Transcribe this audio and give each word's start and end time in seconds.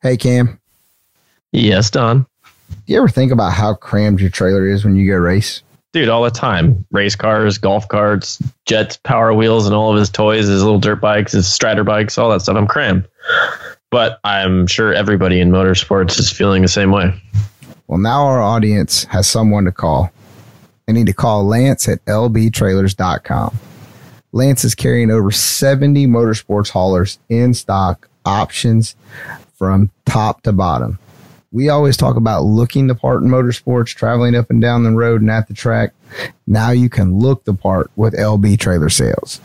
Hey, 0.00 0.16
Cam. 0.16 0.60
Yes, 1.50 1.90
Don. 1.90 2.24
Do 2.68 2.76
you 2.86 2.98
ever 2.98 3.08
think 3.08 3.32
about 3.32 3.52
how 3.52 3.74
crammed 3.74 4.20
your 4.20 4.30
trailer 4.30 4.68
is 4.68 4.84
when 4.84 4.94
you 4.94 5.10
go 5.10 5.16
race? 5.16 5.62
Dude, 5.92 6.08
all 6.08 6.22
the 6.22 6.30
time. 6.30 6.84
Race 6.92 7.16
cars, 7.16 7.58
golf 7.58 7.88
carts, 7.88 8.40
jets, 8.64 8.96
power 8.98 9.34
wheels, 9.34 9.66
and 9.66 9.74
all 9.74 9.90
of 9.90 9.98
his 9.98 10.08
toys, 10.08 10.46
his 10.46 10.62
little 10.62 10.78
dirt 10.78 11.00
bikes, 11.00 11.32
his 11.32 11.52
strider 11.52 11.82
bikes, 11.82 12.16
all 12.16 12.30
that 12.30 12.42
stuff. 12.42 12.56
I'm 12.56 12.68
crammed. 12.68 13.08
But 13.90 14.20
I'm 14.22 14.68
sure 14.68 14.92
everybody 14.92 15.40
in 15.40 15.50
motorsports 15.50 16.18
is 16.20 16.30
feeling 16.30 16.62
the 16.62 16.68
same 16.68 16.92
way. 16.92 17.12
Well, 17.88 17.98
now 17.98 18.24
our 18.26 18.40
audience 18.40 19.04
has 19.04 19.26
someone 19.26 19.64
to 19.64 19.72
call. 19.72 20.12
They 20.86 20.92
need 20.92 21.06
to 21.06 21.12
call 21.12 21.44
Lance 21.44 21.88
at 21.88 22.04
lbtrailers.com. 22.04 23.58
Lance 24.30 24.62
is 24.62 24.74
carrying 24.76 25.10
over 25.10 25.32
70 25.32 26.06
motorsports 26.06 26.70
haulers 26.70 27.18
in 27.28 27.54
stock 27.54 28.08
options 28.24 28.94
from 29.58 29.90
top 30.06 30.42
to 30.42 30.52
bottom. 30.52 30.98
We 31.50 31.68
always 31.68 31.96
talk 31.96 32.16
about 32.16 32.44
looking 32.44 32.86
the 32.86 32.94
part 32.94 33.22
in 33.22 33.28
motorsports, 33.28 33.94
traveling 33.94 34.34
up 34.34 34.50
and 34.50 34.60
down 34.60 34.84
the 34.84 34.90
road 34.90 35.22
and 35.22 35.30
at 35.30 35.48
the 35.48 35.54
track. 35.54 35.92
Now 36.46 36.70
you 36.70 36.88
can 36.88 37.18
look 37.18 37.44
the 37.44 37.54
part 37.54 37.90
with 37.96 38.14
LB 38.14 38.58
Trailer 38.58 38.90
Sales. 38.90 39.40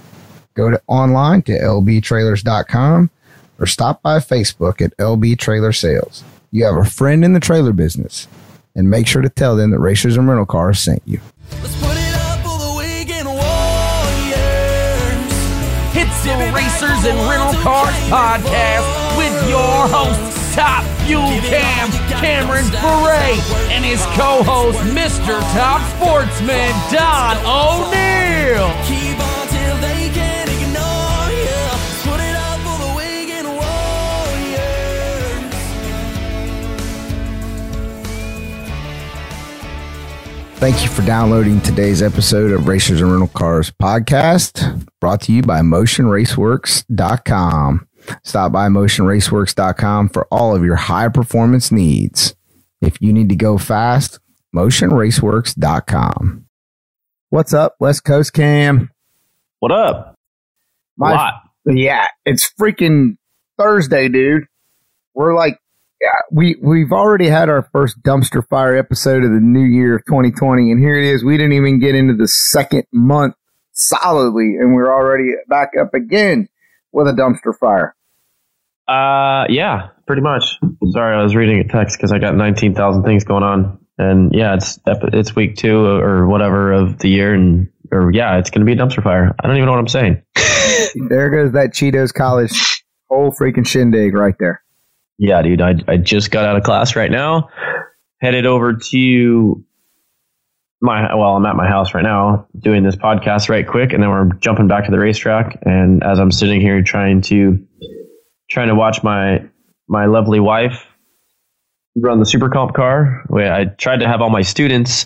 Go 0.53 0.69
to 0.69 0.81
online 0.87 1.41
to 1.43 1.53
lbtrailers.com 1.53 3.09
or 3.59 3.65
stop 3.65 4.01
by 4.01 4.19
Facebook 4.19 4.81
at 4.81 4.95
LB 4.97 5.39
Trailer 5.39 5.71
Sales. 5.71 6.23
You 6.51 6.65
have 6.65 6.75
a 6.75 6.85
friend 6.85 7.23
in 7.25 7.33
the 7.33 7.39
trailer 7.39 7.73
business 7.73 8.27
and 8.75 8.89
make 8.89 9.07
sure 9.07 9.21
to 9.21 9.29
tell 9.29 9.55
them 9.55 9.71
that 9.71 9.79
Racers 9.79 10.17
and 10.17 10.27
Rental 10.27 10.45
Cars 10.45 10.79
sent 10.79 11.01
you. 11.05 11.21
Racers 16.63 17.03
and 17.03 17.19
Rental 17.29 17.61
Cars 17.61 17.93
podcast 18.07 18.87
with 19.17 19.35
your 19.49 19.59
host, 19.91 20.55
Top 20.55 20.85
Fuel 21.03 21.27
Cam 21.51 21.91
Cameron 22.21 22.63
Ferré, 22.79 23.35
and 23.69 23.83
his 23.83 23.99
co-host, 24.15 24.79
Mr. 24.95 25.41
Top 25.51 25.81
Sportsman 25.97 26.71
Don 26.89 27.35
O'Neill. 27.43 28.71
Thank 40.63 40.79
you 40.81 40.87
for 40.87 41.01
downloading 41.01 41.59
today's 41.59 42.01
episode 42.01 42.51
of 42.51 42.69
Racers 42.69 43.01
and 43.01 43.11
Rental 43.11 43.27
Cars 43.27 43.69
podcast, 43.69 44.87
brought 45.01 45.19
to 45.23 45.33
you 45.33 45.41
by 45.41 45.59
MotionRaceworks.com. 45.59 47.87
Stop 48.23 48.51
by 48.53 48.69
MotionRaceworks.com 48.69 50.07
for 50.07 50.25
all 50.31 50.55
of 50.55 50.63
your 50.63 50.77
high 50.77 51.09
performance 51.09 51.69
needs. 51.69 52.33
If 52.79 52.95
you 53.01 53.11
need 53.11 53.27
to 53.27 53.35
go 53.35 53.57
fast, 53.57 54.21
MotionRaceworks.com. 54.55 56.45
What's 57.29 57.53
up, 57.53 57.75
West 57.81 58.05
Coast 58.05 58.31
Cam? 58.31 58.89
What 59.59 59.73
up? 59.73 60.15
My. 60.95 61.41
Yeah, 61.65 62.07
it's 62.23 62.49
freaking 62.57 63.17
Thursday, 63.57 64.07
dude. 64.07 64.45
We're 65.13 65.35
like, 65.35 65.59
we 66.31 66.55
we've 66.61 66.91
already 66.91 67.27
had 67.27 67.49
our 67.49 67.67
first 67.71 68.01
dumpster 68.03 68.47
fire 68.49 68.75
episode 68.75 69.23
of 69.23 69.31
the 69.31 69.39
new 69.39 69.63
year 69.63 69.95
of 69.95 70.05
2020, 70.05 70.71
and 70.71 70.79
here 70.79 70.97
it 70.97 71.05
is. 71.05 71.23
We 71.23 71.37
didn't 71.37 71.53
even 71.53 71.79
get 71.79 71.95
into 71.95 72.13
the 72.13 72.27
second 72.27 72.85
month 72.91 73.35
solidly, 73.73 74.55
and 74.59 74.73
we're 74.73 74.91
already 74.91 75.31
back 75.47 75.71
up 75.79 75.93
again 75.93 76.47
with 76.91 77.07
a 77.07 77.11
dumpster 77.11 77.57
fire. 77.57 77.95
Uh, 78.87 79.45
yeah, 79.49 79.89
pretty 80.07 80.21
much. 80.21 80.57
Sorry, 80.91 81.17
I 81.17 81.23
was 81.23 81.35
reading 81.35 81.59
a 81.59 81.67
text 81.67 81.97
because 81.97 82.11
I 82.11 82.19
got 82.19 82.35
19,000 82.35 83.03
things 83.03 83.23
going 83.23 83.43
on. 83.43 83.79
And 83.97 84.33
yeah, 84.33 84.55
it's 84.55 84.79
it's 84.85 85.35
week 85.35 85.55
two 85.55 85.85
or 85.85 86.27
whatever 86.27 86.73
of 86.73 86.97
the 86.97 87.09
year, 87.09 87.33
and 87.33 87.69
or 87.91 88.11
yeah, 88.11 88.37
it's 88.39 88.49
going 88.49 88.65
to 88.65 88.65
be 88.65 88.73
a 88.73 88.75
dumpster 88.75 89.03
fire. 89.03 89.35
I 89.39 89.47
don't 89.47 89.55
even 89.55 89.67
know 89.67 89.73
what 89.73 89.79
I'm 89.79 89.87
saying. 89.87 90.21
There 91.09 91.29
goes 91.29 91.53
that 91.53 91.71
Cerritos 91.71 92.13
College 92.13 92.83
whole 93.09 93.31
freaking 93.31 93.65
shindig 93.65 94.13
right 94.13 94.35
there. 94.39 94.62
Yeah, 95.23 95.41
dude, 95.41 95.61
I, 95.61 95.75
I 95.87 95.95
just 95.95 96.31
got 96.31 96.43
out 96.43 96.57
of 96.57 96.63
class 96.63 96.97
right 96.97 97.09
now, 97.09 97.47
headed 98.19 98.45
over 98.45 98.73
to 98.73 99.63
my 100.81 101.15
well, 101.15 101.37
I'm 101.37 101.45
at 101.45 101.55
my 101.55 101.65
house 101.65 101.93
right 101.93 102.03
now 102.03 102.45
doing 102.59 102.83
this 102.83 102.97
podcast 102.97 103.47
right 103.47 103.65
quick, 103.65 103.93
and 103.93 104.03
then 104.03 104.09
we're 104.09 104.25
jumping 104.41 104.67
back 104.67 104.83
to 104.83 104.91
the 104.91 104.99
racetrack. 104.99 105.59
And 105.61 106.03
as 106.03 106.19
I'm 106.19 106.29
sitting 106.29 106.59
here 106.59 106.81
trying 106.83 107.21
to 107.21 107.65
trying 108.49 108.67
to 108.67 108.75
watch 108.75 109.01
my 109.01 109.45
my 109.87 110.07
lovely 110.07 110.41
wife 110.41 110.85
run 111.95 112.19
the 112.19 112.25
super 112.25 112.49
comp 112.49 112.73
car, 112.75 113.23
I 113.33 113.63
tried 113.63 114.01
to 114.01 114.07
have 114.09 114.19
all 114.19 114.29
my 114.29 114.41
students 114.41 115.05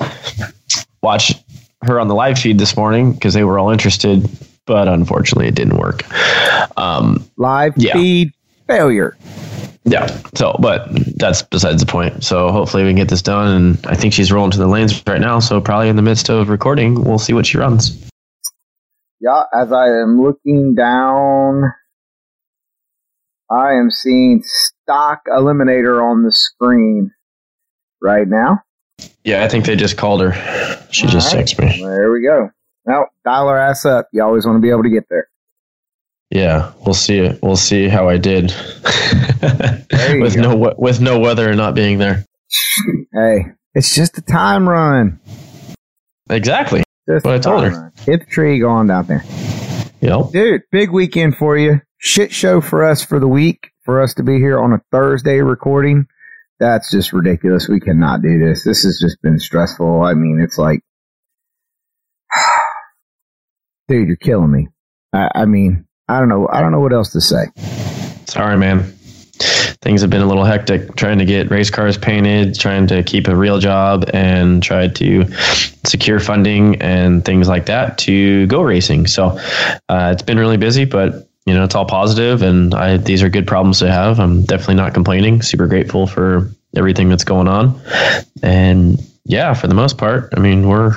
watch 1.03 1.35
her 1.83 1.99
on 1.99 2.07
the 2.07 2.15
live 2.15 2.39
feed 2.39 2.57
this 2.57 2.75
morning 2.75 3.13
because 3.13 3.35
they 3.35 3.43
were 3.43 3.59
all 3.59 3.69
interested, 3.69 4.27
but 4.65 4.87
unfortunately, 4.87 5.47
it 5.47 5.53
didn't 5.53 5.77
work. 5.77 6.05
Um, 6.75 7.23
Live 7.37 7.73
Yeah. 7.77 7.93
feed 7.93 8.31
failure. 8.65 9.15
Yeah. 9.87 10.07
So, 10.35 10.55
but 10.59 10.89
that's 11.17 11.41
besides 11.41 11.83
the 11.83 11.91
point. 11.91 12.23
So 12.23 12.51
hopefully 12.51 12.83
we 12.83 12.89
can 12.89 12.97
get 12.97 13.09
this 13.09 13.21
done. 13.21 13.55
And 13.55 13.87
I 13.87 13.95
think 13.95 14.13
she's 14.13 14.31
rolling 14.31 14.51
to 14.51 14.57
the 14.57 14.67
lanes 14.67 15.01
right 15.07 15.21
now. 15.21 15.39
So 15.39 15.61
probably 15.61 15.89
in 15.89 15.95
the 15.95 16.01
midst 16.01 16.29
of 16.29 16.49
recording, 16.49 17.03
we'll 17.03 17.19
see 17.19 17.33
what 17.33 17.45
she 17.45 17.57
runs. 17.57 18.09
Yeah, 19.19 19.43
as 19.53 19.71
I 19.71 19.87
am 19.87 20.21
looking 20.21 20.75
down, 20.75 21.63
I 23.49 23.73
am 23.73 23.89
seeing 23.89 24.43
stock 24.43 25.21
eliminator 25.27 26.03
on 26.03 26.23
the 26.23 26.31
screen 26.31 27.11
right 28.01 28.27
now. 28.27 28.59
Yeah, 29.23 29.43
I 29.43 29.47
think 29.47 29.65
they 29.65 29.75
just 29.75 29.97
called 29.97 30.21
her. 30.21 30.33
She 30.91 31.07
just 31.07 31.33
All 31.33 31.39
right. 31.39 31.47
texted 31.47 31.59
me. 31.59 31.81
There 31.81 32.11
we 32.11 32.21
go. 32.21 32.49
Now, 32.85 33.07
dial 33.25 33.49
her 33.49 33.57
ass 33.57 33.85
up. 33.85 34.07
You 34.13 34.23
always 34.23 34.45
want 34.45 34.57
to 34.57 34.61
be 34.61 34.69
able 34.69 34.83
to 34.83 34.89
get 34.89 35.05
there. 35.09 35.27
Yeah, 36.29 36.73
we'll 36.85 36.93
see. 36.93 37.31
We'll 37.41 37.55
see 37.55 37.87
how 37.87 38.09
I 38.09 38.17
did 38.17 38.45
with 39.41 40.35
go. 40.35 40.41
no 40.41 40.73
with 40.77 40.99
no 40.99 41.19
weather 41.19 41.47
and 41.49 41.57
not 41.57 41.73
being 41.73 41.97
there. 41.99 42.25
Hey, 43.13 43.45
it's 43.73 43.95
just 43.95 44.17
a 44.17 44.21
time 44.21 44.67
run. 44.67 45.19
Exactly. 46.29 46.83
Just 47.07 47.25
What 47.25 47.35
I 47.35 47.39
told 47.39 47.63
her. 47.63 47.69
run. 47.69 47.91
Hit 48.05 48.19
the 48.21 48.25
tree, 48.25 48.59
go 48.59 48.69
on 48.69 48.87
down 48.87 49.05
there. 49.07 49.23
Yep. 50.01 50.31
Dude, 50.33 50.61
big 50.71 50.91
weekend 50.91 51.37
for 51.37 51.57
you. 51.57 51.81
Shit 51.99 52.31
show 52.33 52.59
for 52.61 52.83
us 52.83 53.03
for 53.03 53.19
the 53.19 53.27
week. 53.27 53.71
For 53.85 54.01
us 54.01 54.13
to 54.15 54.23
be 54.23 54.35
here 54.37 54.59
on 54.59 54.73
a 54.73 54.81
Thursday 54.91 55.39
recording. 55.39 56.07
That's 56.59 56.91
just 56.91 57.13
ridiculous. 57.13 57.69
We 57.69 57.79
cannot 57.79 58.21
do 58.21 58.37
this. 58.37 58.65
This 58.65 58.83
has 58.83 58.99
just 59.01 59.21
been 59.21 59.39
stressful. 59.39 60.01
I 60.03 60.13
mean, 60.13 60.41
it's 60.43 60.57
like, 60.57 60.81
dude, 63.87 64.07
you're 64.07 64.17
killing 64.17 64.51
me. 64.51 64.67
I, 65.13 65.29
I 65.33 65.45
mean, 65.45 65.86
I 66.09 66.19
don't 66.19 66.29
know. 66.29 66.47
I 66.51 66.61
don't 66.61 66.71
know 66.71 66.79
what 66.79 66.93
else 66.93 67.11
to 67.11 67.21
say. 67.21 67.45
Sorry, 68.25 68.57
man. 68.57 68.83
Things 69.81 70.01
have 70.01 70.09
been 70.09 70.21
a 70.21 70.25
little 70.25 70.45
hectic 70.45 70.95
trying 70.95 71.19
to 71.19 71.25
get 71.25 71.51
race 71.51 71.69
cars 71.69 71.97
painted, 71.97 72.59
trying 72.59 72.87
to 72.87 73.03
keep 73.03 73.27
a 73.27 73.35
real 73.35 73.59
job, 73.59 74.09
and 74.13 74.63
try 74.63 74.87
to 74.87 75.25
secure 75.85 76.19
funding 76.19 76.81
and 76.81 77.23
things 77.23 77.47
like 77.47 77.67
that 77.67 77.97
to 77.99 78.47
go 78.47 78.61
racing. 78.61 79.07
So 79.07 79.37
uh, 79.89 80.11
it's 80.13 80.23
been 80.23 80.39
really 80.39 80.57
busy, 80.57 80.85
but 80.85 81.29
you 81.45 81.53
know 81.53 81.63
it's 81.63 81.75
all 81.75 81.85
positive, 81.85 82.41
and 82.41 82.73
I, 82.73 82.97
these 82.97 83.21
are 83.21 83.29
good 83.29 83.47
problems 83.47 83.79
to 83.79 83.91
have. 83.91 84.19
I'm 84.19 84.43
definitely 84.43 84.75
not 84.75 84.93
complaining. 84.93 85.41
Super 85.41 85.67
grateful 85.67 86.07
for 86.07 86.49
everything 86.75 87.09
that's 87.09 87.23
going 87.23 87.47
on, 87.47 87.79
and 88.41 88.99
yeah, 89.25 89.53
for 89.53 89.67
the 89.67 89.75
most 89.75 89.97
part, 89.97 90.33
I 90.35 90.39
mean 90.39 90.67
we're 90.67 90.95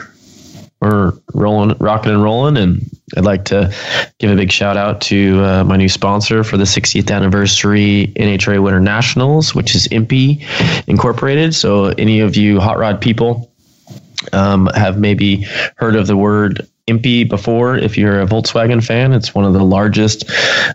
we're 0.81 1.13
rolling, 1.35 1.77
rocking 1.79 2.13
and 2.13 2.23
rolling. 2.23 2.57
And 2.57 2.81
I'd 3.17 3.25
like 3.25 3.45
to 3.47 3.73
give 4.19 4.31
a 4.31 4.37
big 4.37 4.53
shout 4.53 4.77
out 4.77 5.01
to 5.03 5.43
uh, 5.43 5.65
my 5.65 5.77
new 5.77 5.89
sponsor 5.89 6.45
for 6.45 6.57
the 6.57 6.65
60th 6.65 7.11
anniversary 7.11 8.13
NHRA 8.17 8.63
Winter 8.63 8.81
Nationals, 8.81 9.55
which 9.55 9.75
is 9.75 9.89
EMPI 9.89 10.89
Incorporated. 10.89 11.55
So, 11.55 11.87
any 11.87 12.21
of 12.21 12.37
you 12.37 12.61
hot 12.61 12.79
rod 12.79 13.01
people 13.01 13.51
um, 14.33 14.67
have 14.75 14.99
maybe 14.99 15.47
heard 15.77 15.97
of 15.97 16.07
the 16.07 16.17
word 16.17 16.67
EMPI 16.89 17.29
before. 17.29 17.77
If 17.77 17.97
you're 17.97 18.21
a 18.21 18.27
Volkswagen 18.27 18.85
fan, 18.85 19.13
it's 19.13 19.35
one 19.35 19.45
of 19.45 19.53
the 19.53 19.65
largest 19.65 20.29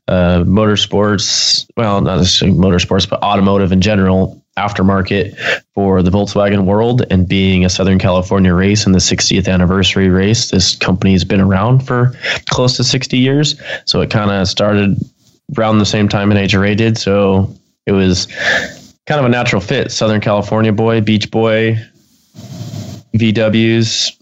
uh, 0.08 0.44
motorsports, 0.44 1.68
well, 1.76 2.02
not 2.02 2.18
necessarily 2.18 2.58
motorsports, 2.58 3.10
but 3.10 3.22
automotive 3.22 3.72
in 3.72 3.82
general 3.82 4.45
aftermarket 4.58 5.38
for 5.74 6.02
the 6.02 6.10
Volkswagen 6.10 6.66
world 6.66 7.06
and 7.10 7.28
being 7.28 7.66
a 7.66 7.70
Southern 7.70 8.00
California 8.00 8.54
race 8.54 8.86
and 8.86 8.96
the 8.96 9.00
60th 9.00 9.52
anniversary 9.52 10.10
race. 10.10 10.50
This 10.50 10.76
company 10.76 11.12
has 11.12 11.26
been 11.26 11.42
around 11.42 11.86
for 11.86 12.14
close 12.50 12.78
to 12.78 12.84
60 12.84 13.18
years. 13.18 13.60
So 13.86 14.02
it 14.02 14.10
kind 14.10 14.32
of 14.32 14.48
started 14.48 14.98
around 15.58 15.80
the 15.80 15.86
same 15.86 16.08
time 16.08 16.30
NHRA 16.30 16.78
did. 16.78 16.98
So 16.98 17.54
it 17.86 17.92
was 17.92 18.28
kind 19.06 19.20
of 19.20 19.26
a 19.26 19.30
natural 19.30 19.62
fit. 19.62 19.92
Southern 19.92 20.22
California 20.22 20.72
boy, 20.72 21.02
beach 21.02 21.30
boy, 21.30 21.78
VWs, 23.16 24.18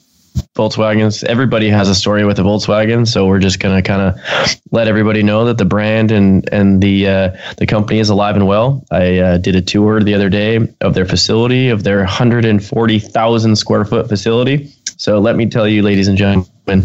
Volkswagens. 0.55 1.23
Everybody 1.23 1.67
has 1.69 1.89
a 1.89 1.95
story 1.95 2.25
with 2.25 2.37
a 2.37 2.43
Volkswagen, 2.43 3.07
so 3.07 3.25
we're 3.25 3.39
just 3.39 3.59
gonna 3.59 3.81
kind 3.81 4.01
of 4.01 4.57
let 4.71 4.87
everybody 4.87 5.23
know 5.23 5.45
that 5.45 5.57
the 5.57 5.65
brand 5.65 6.11
and 6.11 6.47
and 6.53 6.81
the 6.81 7.07
uh, 7.07 7.37
the 7.57 7.65
company 7.65 7.99
is 7.99 8.09
alive 8.09 8.35
and 8.35 8.45
well. 8.45 8.85
I 8.91 9.17
uh, 9.17 9.37
did 9.39 9.55
a 9.55 9.61
tour 9.61 10.01
the 10.03 10.13
other 10.13 10.29
day 10.29 10.59
of 10.81 10.93
their 10.93 11.05
facility, 11.05 11.69
of 11.69 11.83
their 11.83 11.99
140,000 11.99 13.55
square 13.55 13.85
foot 13.85 14.07
facility. 14.07 14.71
So 14.97 15.19
let 15.19 15.35
me 15.35 15.49
tell 15.49 15.67
you, 15.67 15.81
ladies 15.81 16.07
and 16.07 16.17
gentlemen, 16.17 16.83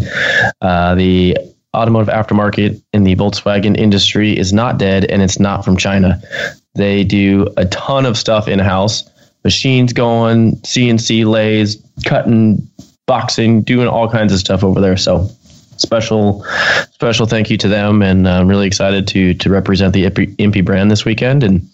uh, 0.62 0.94
the 0.94 1.36
automotive 1.76 2.08
aftermarket 2.08 2.82
in 2.94 3.04
the 3.04 3.16
Volkswagen 3.16 3.76
industry 3.76 4.36
is 4.36 4.50
not 4.50 4.78
dead, 4.78 5.04
and 5.04 5.20
it's 5.20 5.38
not 5.38 5.62
from 5.62 5.76
China. 5.76 6.20
They 6.74 7.04
do 7.04 7.52
a 7.58 7.66
ton 7.66 8.06
of 8.06 8.16
stuff 8.16 8.48
in 8.48 8.58
house, 8.60 9.08
machines 9.44 9.92
going, 9.92 10.56
CNC 10.62 11.26
lays, 11.26 11.76
cutting 12.06 12.66
boxing, 13.08 13.62
doing 13.62 13.88
all 13.88 14.08
kinds 14.08 14.32
of 14.32 14.38
stuff 14.38 14.62
over 14.62 14.80
there. 14.80 14.96
So 14.96 15.28
special 15.78 16.44
special 16.90 17.26
thank 17.26 17.50
you 17.50 17.56
to 17.56 17.68
them, 17.68 18.02
and 18.02 18.28
I'm 18.28 18.46
really 18.46 18.66
excited 18.66 19.08
to 19.08 19.34
to 19.34 19.50
represent 19.50 19.94
the 19.94 20.04
EMPI 20.04 20.64
brand 20.64 20.90
this 20.90 21.04
weekend, 21.04 21.42
and 21.42 21.68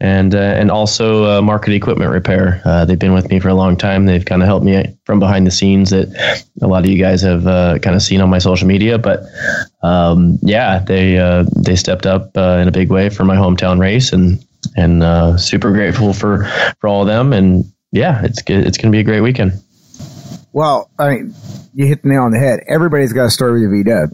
and 0.00 0.34
uh, 0.34 0.38
and 0.38 0.70
also 0.70 1.38
uh, 1.38 1.42
market 1.42 1.74
equipment 1.74 2.10
repair. 2.10 2.62
Uh, 2.64 2.84
they've 2.84 2.98
been 2.98 3.12
with 3.12 3.28
me 3.28 3.40
for 3.40 3.48
a 3.48 3.54
long 3.54 3.76
time. 3.76 4.06
They've 4.06 4.24
kind 4.24 4.42
of 4.42 4.46
helped 4.46 4.64
me 4.64 4.96
from 5.04 5.18
behind 5.18 5.46
the 5.46 5.50
scenes 5.50 5.90
that 5.90 6.08
a 6.62 6.66
lot 6.66 6.84
of 6.84 6.90
you 6.90 6.98
guys 6.98 7.20
have 7.22 7.46
uh, 7.46 7.78
kind 7.80 7.96
of 7.96 8.02
seen 8.02 8.20
on 8.20 8.30
my 8.30 8.38
social 8.38 8.66
media, 8.66 8.96
but. 8.96 9.20
Um, 9.82 10.38
yeah, 10.42 10.80
they 10.80 11.16
uh, 11.16 11.44
they 11.54 11.76
stepped 11.76 12.06
up 12.06 12.36
uh, 12.36 12.58
in 12.60 12.66
a 12.66 12.72
big 12.72 12.90
way 12.90 13.08
for 13.08 13.24
my 13.24 13.36
hometown 13.36 13.78
race, 13.78 14.12
and 14.12 14.44
and 14.76 15.04
uh, 15.04 15.36
super 15.36 15.70
grateful 15.70 16.12
for 16.12 16.44
for 16.80 16.88
all 16.88 17.02
of 17.02 17.06
them. 17.06 17.32
And 17.32 17.64
yeah, 17.92 18.24
it's. 18.24 18.42
It's 18.48 18.78
going 18.78 18.90
to 18.90 18.96
be 18.96 18.98
a 18.98 19.04
great 19.04 19.20
weekend. 19.20 19.52
Well, 20.56 20.90
I 20.98 21.10
mean, 21.10 21.34
you 21.74 21.84
hit 21.86 22.00
the 22.02 22.08
nail 22.08 22.22
on 22.22 22.30
the 22.32 22.38
head. 22.38 22.60
Everybody's 22.66 23.12
got 23.12 23.26
a 23.26 23.30
story 23.30 23.60
with 23.60 23.68
a 23.68 23.76
V 23.76 23.82
Dub, 23.82 24.08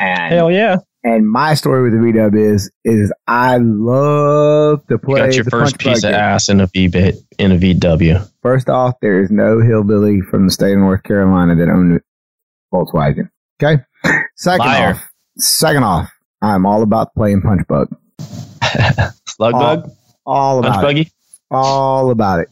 Hell 0.00 0.50
yeah! 0.50 0.78
and 1.04 1.30
my 1.30 1.54
story 1.54 1.84
with 1.84 1.92
the 1.92 2.04
V 2.04 2.10
Dub 2.18 2.34
is 2.34 2.72
is 2.84 3.12
I 3.28 3.58
love 3.58 4.84
to 4.88 4.94
You 4.94 4.98
play. 4.98 5.20
got 5.20 5.34
your 5.36 5.44
the 5.44 5.50
first 5.50 5.78
piece 5.78 5.98
of 5.98 6.10
game. 6.10 6.14
ass 6.14 6.48
in 6.48 6.60
a 6.60 6.66
V 6.66 6.88
bit 6.88 7.14
in 7.38 7.52
a 7.52 7.56
VW. 7.56 8.28
First 8.42 8.68
off, 8.68 8.94
there 9.00 9.20
is 9.22 9.30
no 9.30 9.60
hillbilly 9.60 10.22
from 10.22 10.46
the 10.46 10.52
state 10.52 10.72
of 10.72 10.78
North 10.80 11.04
Carolina 11.04 11.54
that 11.54 11.68
owned 11.68 12.00
a 12.00 12.74
Volkswagen. 12.74 13.30
Okay. 13.62 13.80
Second 14.34 14.66
Liar. 14.66 14.94
off, 14.94 15.08
second 15.36 15.84
off, 15.84 16.10
I'm 16.42 16.66
all 16.66 16.82
about 16.82 17.14
playing 17.14 17.42
punch 17.42 17.62
bug. 17.68 17.88
Slug 19.28 19.54
All- 19.54 19.76
bug, 19.76 19.90
All 20.26 20.62
punch 20.62 20.74
about 20.74 20.80
it. 20.80 20.86
buggy. 20.86 21.10
All 21.52 22.10
about 22.10 22.40
it. 22.40 22.48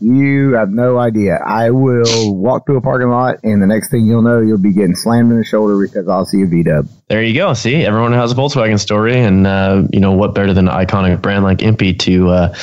You 0.00 0.54
have 0.54 0.70
no 0.70 0.98
idea. 0.98 1.36
I 1.36 1.70
will 1.70 2.34
walk 2.34 2.64
through 2.64 2.78
a 2.78 2.80
parking 2.80 3.10
lot, 3.10 3.36
and 3.44 3.60
the 3.60 3.66
next 3.66 3.90
thing 3.90 4.06
you'll 4.06 4.22
know, 4.22 4.40
you'll 4.40 4.58
be 4.58 4.72
getting 4.72 4.96
slammed 4.96 5.30
in 5.30 5.38
the 5.38 5.44
shoulder 5.44 5.78
because 5.78 6.08
I'll 6.08 6.24
see 6.24 6.42
a 6.42 6.46
V 6.46 6.62
Dub. 6.62 6.88
There 7.08 7.22
you 7.22 7.34
go. 7.34 7.52
See, 7.52 7.84
everyone 7.84 8.12
has 8.14 8.32
a 8.32 8.34
Volkswagen 8.34 8.80
story, 8.80 9.20
and 9.20 9.46
uh, 9.46 9.82
you 9.92 10.00
know 10.00 10.12
what 10.12 10.34
better 10.34 10.54
than 10.54 10.68
an 10.68 10.86
iconic 10.86 11.20
brand 11.20 11.44
like 11.44 11.58
EMPI 11.58 11.98
to 12.00 12.28
uh, 12.30 12.54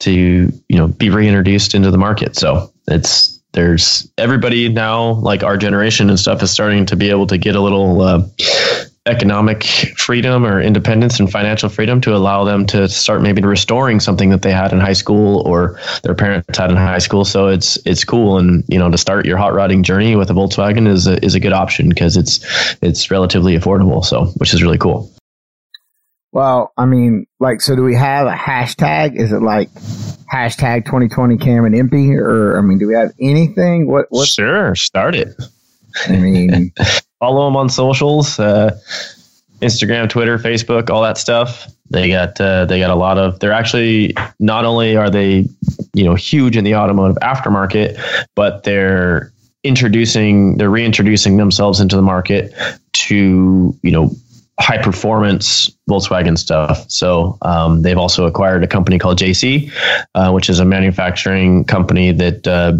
to 0.00 0.12
you 0.12 0.76
know 0.76 0.86
be 0.86 1.10
reintroduced 1.10 1.74
into 1.74 1.90
the 1.90 1.98
market. 1.98 2.36
So 2.36 2.72
it's 2.86 3.40
there's 3.52 4.08
everybody 4.16 4.68
now, 4.68 5.14
like 5.14 5.42
our 5.42 5.56
generation 5.56 6.08
and 6.08 6.20
stuff, 6.20 6.42
is 6.42 6.52
starting 6.52 6.86
to 6.86 6.96
be 6.96 7.10
able 7.10 7.26
to 7.28 7.38
get 7.38 7.56
a 7.56 7.60
little 7.60 8.00
uh, 8.00 8.22
economic 9.06 9.64
freedom 9.96 10.44
or 10.44 10.60
independence 10.60 11.18
and 11.18 11.30
financial 11.32 11.70
freedom 11.70 12.00
to 12.02 12.14
allow 12.14 12.44
them 12.44 12.66
to 12.66 12.88
start 12.88 13.22
maybe 13.22 13.40
restoring 13.42 13.98
something 13.98 14.28
that 14.30 14.42
they 14.42 14.52
had 14.52 14.72
in 14.72 14.80
high 14.80 14.92
school 14.92 15.40
or 15.46 15.80
their 16.02 16.14
parents 16.14 16.58
had 16.58 16.70
in 16.70 16.76
high 16.76 16.98
school. 16.98 17.24
So 17.24 17.48
it's 17.48 17.78
it's 17.86 18.04
cool, 18.04 18.38
and 18.38 18.62
you 18.68 18.78
know 18.78 18.90
to 18.90 18.98
start 18.98 19.24
your 19.24 19.38
hot 19.38 19.54
rodding 19.54 19.82
journey 19.82 20.16
with 20.16 20.30
a 20.30 20.34
Volkswagen 20.34 20.86
is 20.86 21.06
a, 21.06 21.24
is 21.24 21.34
a 21.34 21.40
good 21.40 21.52
option 21.52 21.88
because 21.88 22.16
it's 22.16 22.44
it's 22.82 23.10
relatively 23.10 23.56
affordable. 23.56 24.04
So 24.04 24.26
which 24.36 24.52
is 24.52 24.62
really 24.62 24.78
cool. 24.78 25.10
Well, 26.32 26.72
I 26.76 26.86
mean, 26.86 27.26
like, 27.40 27.60
so 27.60 27.74
do 27.74 27.82
we 27.82 27.96
have 27.96 28.28
a 28.28 28.32
hashtag? 28.32 29.16
Is 29.16 29.32
it 29.32 29.42
like 29.42 29.68
hashtag 30.32 30.84
2020 30.84 31.38
Cameron 31.38 31.72
EMPI? 31.72 32.20
Or, 32.20 32.56
I 32.56 32.62
mean, 32.62 32.78
do 32.78 32.86
we 32.86 32.94
have 32.94 33.12
anything? 33.20 33.90
What, 33.90 34.06
what's, 34.10 34.34
sure, 34.34 34.76
start 34.76 35.16
it. 35.16 35.34
I 36.06 36.12
mean, 36.12 36.72
Follow 37.20 37.44
them 37.46 37.56
on 37.56 37.68
socials, 37.68 38.40
uh, 38.40 38.78
Instagram, 39.60 40.08
Twitter, 40.08 40.38
Facebook, 40.38 40.90
all 40.90 41.02
that 41.02 41.18
stuff. 41.18 41.70
They 41.90 42.08
got 42.08 42.40
uh, 42.40 42.64
they 42.64 42.80
got 42.80 42.90
a 42.90 42.94
lot 42.94 43.18
of. 43.18 43.38
They're 43.40 43.52
actually 43.52 44.14
not 44.38 44.64
only 44.64 44.96
are 44.96 45.10
they 45.10 45.46
you 45.94 46.04
know 46.04 46.14
huge 46.14 46.56
in 46.56 46.64
the 46.64 46.74
automotive 46.74 47.18
aftermarket, 47.18 48.00
but 48.34 48.64
they're 48.64 49.32
introducing 49.62 50.56
they're 50.56 50.70
reintroducing 50.70 51.36
themselves 51.36 51.80
into 51.80 51.96
the 51.96 52.02
market 52.02 52.54
to 52.92 53.76
you 53.82 53.90
know 53.90 54.10
high 54.60 54.78
performance 54.78 55.70
Volkswagen 55.88 56.38
stuff. 56.38 56.88
So 56.90 57.38
um, 57.42 57.82
they've 57.82 57.98
also 57.98 58.26
acquired 58.26 58.62
a 58.62 58.66
company 58.66 58.98
called 58.98 59.18
JC, 59.18 59.72
uh, 60.14 60.30
which 60.32 60.50
is 60.50 60.60
a 60.60 60.64
manufacturing 60.64 61.64
company 61.64 62.12
that 62.12 62.46
uh, 62.46 62.74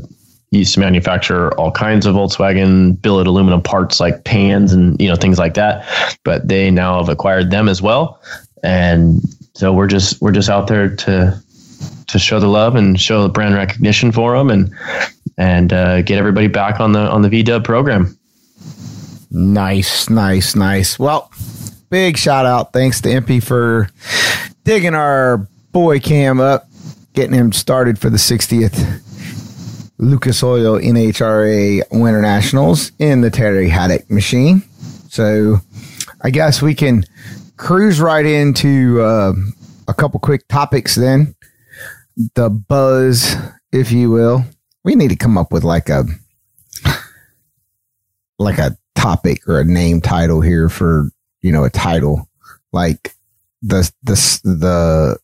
used 0.50 0.74
to 0.74 0.80
manufacture 0.80 1.52
all 1.54 1.70
kinds 1.70 2.06
of 2.06 2.14
Volkswagen 2.14 3.00
billet 3.00 3.26
aluminum 3.26 3.62
parts 3.62 4.00
like 4.00 4.24
pans 4.24 4.72
and 4.72 5.00
you 5.00 5.08
know 5.08 5.16
things 5.16 5.38
like 5.38 5.54
that. 5.54 5.86
But 6.24 6.48
they 6.48 6.70
now 6.70 6.98
have 6.98 7.08
acquired 7.08 7.50
them 7.50 7.68
as 7.68 7.80
well, 7.80 8.20
and 8.62 9.20
so 9.54 9.72
we're 9.72 9.86
just 9.86 10.20
we're 10.20 10.32
just 10.32 10.48
out 10.48 10.66
there 10.66 10.94
to 10.94 11.40
to 12.08 12.18
show 12.18 12.40
the 12.40 12.48
love 12.48 12.74
and 12.74 13.00
show 13.00 13.22
the 13.22 13.28
brand 13.28 13.54
recognition 13.54 14.10
for 14.10 14.36
them 14.36 14.50
and 14.50 14.74
and 15.38 15.72
uh, 15.72 16.02
get 16.02 16.18
everybody 16.18 16.48
back 16.48 16.80
on 16.80 16.92
the 16.92 17.00
on 17.00 17.22
the 17.22 17.28
VDub 17.28 17.64
program. 17.64 18.18
nice, 19.30 20.10
nice, 20.10 20.56
nice. 20.56 20.98
Well, 20.98 21.30
big 21.90 22.16
shout 22.16 22.44
out. 22.44 22.72
Thanks 22.72 23.00
to 23.02 23.08
EMPI 23.08 23.42
for 23.42 23.88
digging 24.64 24.94
our 24.94 25.46
boy 25.70 26.00
Cam 26.00 26.40
up, 26.40 26.68
getting 27.14 27.34
him 27.34 27.52
started 27.52 28.00
for 28.00 28.10
the 28.10 28.18
60th 28.18 29.00
Lucas 30.00 30.42
Oil 30.42 30.78
NHRA 30.78 31.82
Winter 31.90 32.22
Nationals 32.22 32.90
in 32.98 33.20
the 33.20 33.30
Terry 33.30 33.68
Haddock 33.68 34.10
machine. 34.10 34.62
So 35.10 35.58
I 36.22 36.30
guess 36.30 36.62
we 36.62 36.74
can 36.74 37.04
cruise 37.58 38.00
right 38.00 38.24
into 38.24 39.02
uh, 39.02 39.34
a 39.88 39.94
couple 39.94 40.18
quick 40.18 40.48
topics 40.48 40.94
then. 40.94 41.34
The 42.34 42.48
buzz, 42.48 43.36
if 43.72 43.92
you 43.92 44.10
will. 44.10 44.44
We 44.84 44.94
need 44.94 45.08
to 45.08 45.16
come 45.16 45.36
up 45.36 45.52
with 45.52 45.64
like 45.64 45.90
a 45.90 46.04
like 48.38 48.58
a 48.58 48.76
topic 48.94 49.46
or 49.46 49.60
a 49.60 49.64
name 49.64 50.00
title 50.00 50.40
here 50.40 50.70
for 50.70 51.10
you 51.42 51.52
know 51.52 51.64
a 51.64 51.70
title 51.70 52.26
like 52.72 53.14
the 53.60 53.90
the 54.02 54.14
the 54.44 55.18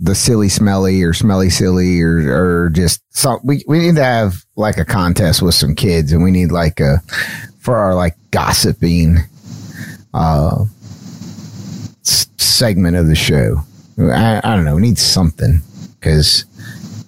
the 0.00 0.14
silly 0.14 0.48
smelly 0.48 1.02
or 1.02 1.12
smelly 1.12 1.50
silly 1.50 2.00
or 2.00 2.64
or 2.64 2.70
just 2.70 3.02
some 3.10 3.38
we, 3.44 3.62
we 3.68 3.78
need 3.78 3.96
to 3.96 4.04
have 4.04 4.44
like 4.56 4.78
a 4.78 4.84
contest 4.84 5.42
with 5.42 5.54
some 5.54 5.74
kids 5.74 6.10
and 6.12 6.22
we 6.22 6.30
need 6.30 6.50
like 6.50 6.80
a 6.80 6.98
for 7.60 7.76
our 7.76 7.94
like 7.94 8.16
gossiping 8.30 9.18
uh 10.14 10.64
s- 12.06 12.28
segment 12.38 12.96
of 12.96 13.06
the 13.08 13.14
show 13.14 13.56
I, 13.98 14.40
I 14.42 14.56
don't 14.56 14.64
know 14.64 14.76
we 14.76 14.82
need 14.82 14.98
something 14.98 15.60
because 15.98 16.44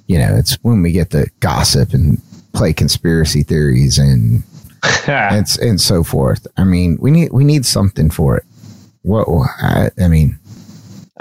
you 0.06 0.18
know 0.18 0.34
it's 0.36 0.56
when 0.62 0.82
we 0.82 0.92
get 0.92 1.10
to 1.12 1.26
gossip 1.40 1.94
and 1.94 2.20
play 2.52 2.72
conspiracy 2.72 3.42
theories 3.42 3.98
and 3.98 4.42
and 5.06 5.46
and 5.60 5.80
so 5.80 6.02
forth. 6.02 6.46
I 6.56 6.64
mean, 6.64 6.98
we 7.00 7.10
need 7.10 7.32
we 7.32 7.44
need 7.44 7.64
something 7.64 8.10
for 8.10 8.36
it. 8.36 8.44
What 9.02 9.26
I, 9.60 9.90
I 10.00 10.08
mean, 10.08 10.38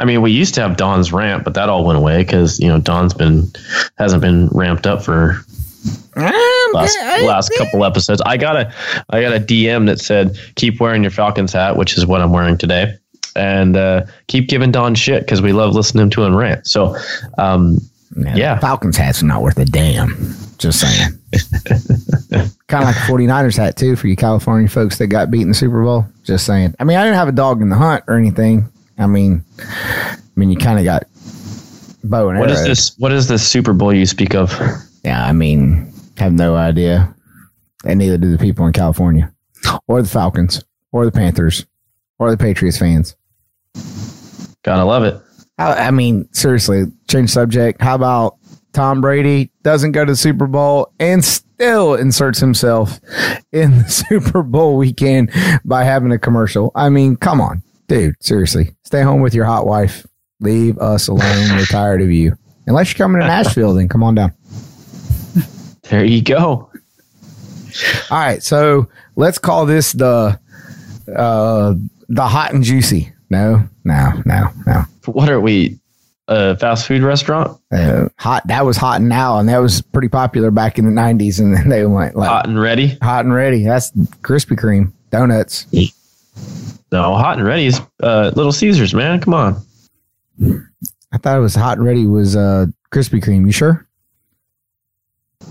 I 0.01 0.05
mean, 0.05 0.24
we 0.24 0.31
used 0.31 0.55
to 0.55 0.62
have 0.62 0.77
Don's 0.77 1.13
ramp, 1.13 1.43
but 1.43 1.53
that 1.53 1.70
all 1.70 1.86
went 1.86 2.00
away 2.00 2.24
because 2.24 2.60
you 2.60 2.67
know 2.67 2.79
Don's 2.79 3.13
been 3.13 3.51
hasn't 4.00 4.22
been 4.22 4.48
ramped 4.48 4.88
up 4.88 5.03
for 5.03 5.38
last 6.74 6.98
last 7.24 7.53
couple 7.58 7.86
episodes. 7.86 8.20
I 8.25 8.36
got 8.38 8.55
a 8.55 8.74
I 9.12 9.22
got 9.22 9.34
a 9.34 9.39
DM 9.39 9.86
that 9.86 10.00
said 10.00 10.38
keep 10.55 10.79
wearing 10.79 11.03
your 11.03 11.12
Falcons 11.12 11.53
hat, 11.53 11.77
which 11.77 11.98
is 11.98 12.05
what 12.08 12.20
I'm 12.20 12.31
wearing 12.31 12.58
today, 12.58 12.98
and 13.36 13.77
uh, 13.77 14.05
keep 14.27 14.50
giving 14.50 14.72
Don 14.72 14.96
shit 14.96 15.22
because 15.22 15.41
we 15.41 15.53
love 15.53 15.75
listening 15.75 16.10
to 16.10 16.24
him 16.24 16.36
rant. 16.36 16.65
So, 16.65 16.96
um, 17.38 17.77
Yeah. 18.15 18.58
Falcons 18.60 18.98
hat's 18.98 19.22
not 19.22 19.43
worth 19.43 19.60
a 19.60 19.65
damn. 19.65 20.36
Just 20.58 20.79
saying. 20.79 21.12
kind 22.67 22.84
of 22.84 22.88
like 22.88 22.96
the 22.96 23.12
49ers 23.12 23.58
hat 23.58 23.77
too 23.77 23.96
for 23.96 24.08
you 24.08 24.15
California 24.15 24.67
folks 24.67 24.98
that 24.98 25.08
got 25.08 25.31
beat 25.31 25.41
in 25.41 25.50
the 25.50 25.53
Super 25.53 25.84
Bowl. 25.84 26.05
Just 26.24 26.46
saying. 26.46 26.75
I 26.79 26.84
mean, 26.84 26.98
I 26.98 27.03
didn't 27.03 27.17
have 27.17 27.27
a 27.27 27.34
dog 27.34 27.62
in 27.62 27.70
the 27.70 27.75
hunt 27.75 28.03
or 28.08 28.15
anything. 28.15 28.72
I 29.01 29.08
mean, 29.08 29.43
I 29.60 30.17
mean, 30.36 30.50
you 30.50 30.58
kind 30.58 30.79
of 30.79 30.86
got 30.86 31.03
bow 32.03 32.29
and 32.29 32.39
what 32.39 32.51
is 32.51 32.63
this? 32.63 32.98
What 32.98 33.12
is 33.12 33.27
this 33.27 33.48
Super 33.48 33.74
Bowl 33.74 33.93
you 33.93 34.05
speak 34.05 34.36
of? 34.36 34.60
Yeah, 35.03 35.25
I 35.25 35.34
mean, 35.34 35.91
have 36.17 36.34
no 36.34 36.55
idea. 36.55 37.13
And 37.86 38.00
neither 38.00 38.17
do 38.17 38.31
the 38.31 38.38
people 38.38 38.65
in 38.67 38.74
California, 38.74 39.34
or 39.88 40.01
the 40.01 40.10
Falcons, 40.10 40.63
or 40.91 41.05
the 41.05 41.12
Panthers, 41.12 41.65
or 42.20 42.29
the 42.29 42.38
Patriots 42.38 42.77
fans. 42.77 43.15
Gotta 44.63 44.86
love 44.86 45.03
it. 45.03 45.20
I, 45.58 45.88
I 45.88 45.91
mean, 45.91 46.31
seriously, 46.31 46.86
change 47.10 47.31
subject. 47.31 47.81
How 47.81 47.96
about 47.96 48.38
Tom 48.74 49.01
Brady 49.01 49.51
doesn't 49.63 49.91
go 49.91 50.05
to 50.05 50.12
the 50.12 50.15
Super 50.15 50.48
Bowl 50.48 50.93
and 51.00 51.24
still 51.24 51.96
inserts 51.96 52.39
himself 52.39 53.00
in 53.51 53.79
the 53.79 53.89
Super 53.89 54.43
Bowl 54.43 54.77
weekend 54.77 55.31
by 55.65 55.84
having 55.84 56.12
a 56.12 56.20
commercial. 56.20 56.72
I 56.75 56.89
mean, 56.89 57.15
come 57.15 57.41
on, 57.41 57.63
dude. 57.92 58.16
Seriously, 58.24 58.74
stay 58.84 59.02
home 59.02 59.22
with 59.22 59.34
your 59.36 59.46
hot 59.46 59.66
wife. 59.68 60.06
Leave 60.40 60.78
us 60.80 61.08
alone. 61.10 61.50
We're 61.58 61.66
tired 61.70 62.02
of 62.02 62.10
you. 62.10 62.38
Unless 62.68 62.94
you're 62.94 63.04
coming 63.06 63.22
to 63.22 63.28
Nashville, 63.28 63.74
then 63.74 63.90
come 63.90 64.02
on 64.04 64.16
down. 64.16 64.34
There 65.90 66.06
you 66.06 66.22
go. 66.22 66.70
All 68.10 68.18
right, 68.18 68.42
so 68.42 68.88
let's 69.16 69.38
call 69.38 69.66
this 69.66 69.92
the 69.92 70.40
uh 71.16 71.74
the 72.08 72.28
hot 72.28 72.54
and 72.54 72.64
juicy. 72.64 73.12
No, 73.30 73.68
no, 73.84 74.22
no, 74.26 74.48
no. 74.66 74.84
What 75.06 75.30
are 75.30 75.40
we? 75.42 75.78
A 76.28 76.56
fast 76.56 76.88
food 76.88 77.02
restaurant? 77.02 77.60
Uh, 77.74 78.08
hot. 78.18 78.48
That 78.48 78.66
was 78.66 78.78
hot 78.78 79.02
and 79.02 79.10
now, 79.10 79.38
and 79.38 79.50
that 79.50 79.58
was 79.58 79.82
pretty 79.82 80.08
popular 80.08 80.50
back 80.50 80.78
in 80.80 80.86
the 80.86 80.92
'90s. 80.92 81.40
And 81.40 81.54
then 81.54 81.68
they 81.68 81.86
went 81.86 82.16
like 82.16 82.30
Hot 82.30 82.48
and 82.48 82.58
ready? 82.60 82.98
hot 83.02 83.26
and 83.26 83.34
ready. 83.34 83.66
That's 83.66 83.92
Krispy 84.22 84.58
Kreme 84.58 84.94
donuts. 85.10 85.66
No, 86.92 87.16
hot 87.16 87.38
and 87.38 87.48
ready 87.48 87.66
is 87.68 87.80
uh, 88.04 88.32
Little 88.36 88.52
Caesars, 88.52 88.94
man. 88.94 89.20
Come 89.22 89.34
on. 89.34 89.62
I 91.14 91.18
thought 91.18 91.38
it 91.38 91.42
was 91.42 91.56
hot 91.56 91.78
and 91.78 91.86
ready 91.88 92.06
was 92.06 92.36
uh 92.36 92.66
Krispy 92.92 93.22
Kreme. 93.24 93.46
You 93.46 93.52
sure? 93.52 93.88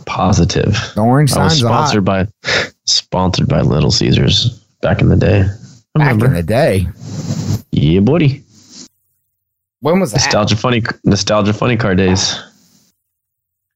Positive. 0.07 0.77
The 0.95 1.01
orange 1.03 1.33
I 1.33 1.45
was 1.45 1.53
signs 1.53 1.65
are 1.65 1.69
hot. 1.69 1.89
sponsored 1.89 2.05
by 2.05 2.27
sponsored 2.85 3.49
by 3.49 3.61
Little 3.61 3.91
Caesars 3.91 4.59
back 4.83 5.01
in 5.01 5.09
the 5.09 5.17
day. 5.17 5.43
Back 5.95 6.13
Remember? 6.13 6.27
in 6.27 6.35
the 6.35 6.43
day. 6.43 6.87
yeah, 7.73 8.01
buddy. 8.01 8.43
When 9.81 9.99
was 10.01 10.13
that? 10.13 10.19
Nostalgia 10.19 10.57
funny 10.57 10.83
nostalgia 11.05 11.53
funny 11.53 11.77
car 11.77 11.95
days. 11.95 12.39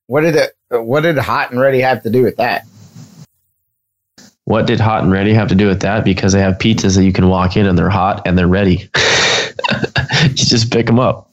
What 0.06 0.20
did 0.22 0.36
it? 0.36 0.52
What 0.70 1.00
did 1.02 1.16
hot 1.18 1.50
and 1.50 1.60
ready 1.60 1.80
have 1.80 2.02
to 2.02 2.10
do 2.10 2.22
with 2.22 2.36
that? 2.36 2.66
What 4.46 4.66
did 4.66 4.78
hot 4.80 5.02
and 5.02 5.12
ready 5.12 5.32
have 5.32 5.48
to 5.48 5.54
do 5.54 5.66
with 5.68 5.80
that? 5.80 6.04
Because 6.04 6.32
they 6.32 6.40
have 6.40 6.58
pizzas 6.58 6.96
that 6.96 7.04
you 7.04 7.12
can 7.12 7.28
walk 7.28 7.56
in 7.56 7.66
and 7.66 7.78
they're 7.78 7.88
hot 7.90 8.26
and 8.26 8.36
they're 8.36 8.46
ready. 8.48 8.90
you 10.22 10.34
just 10.34 10.70
pick 10.70 10.86
them 10.86 10.98
up. 10.98 11.30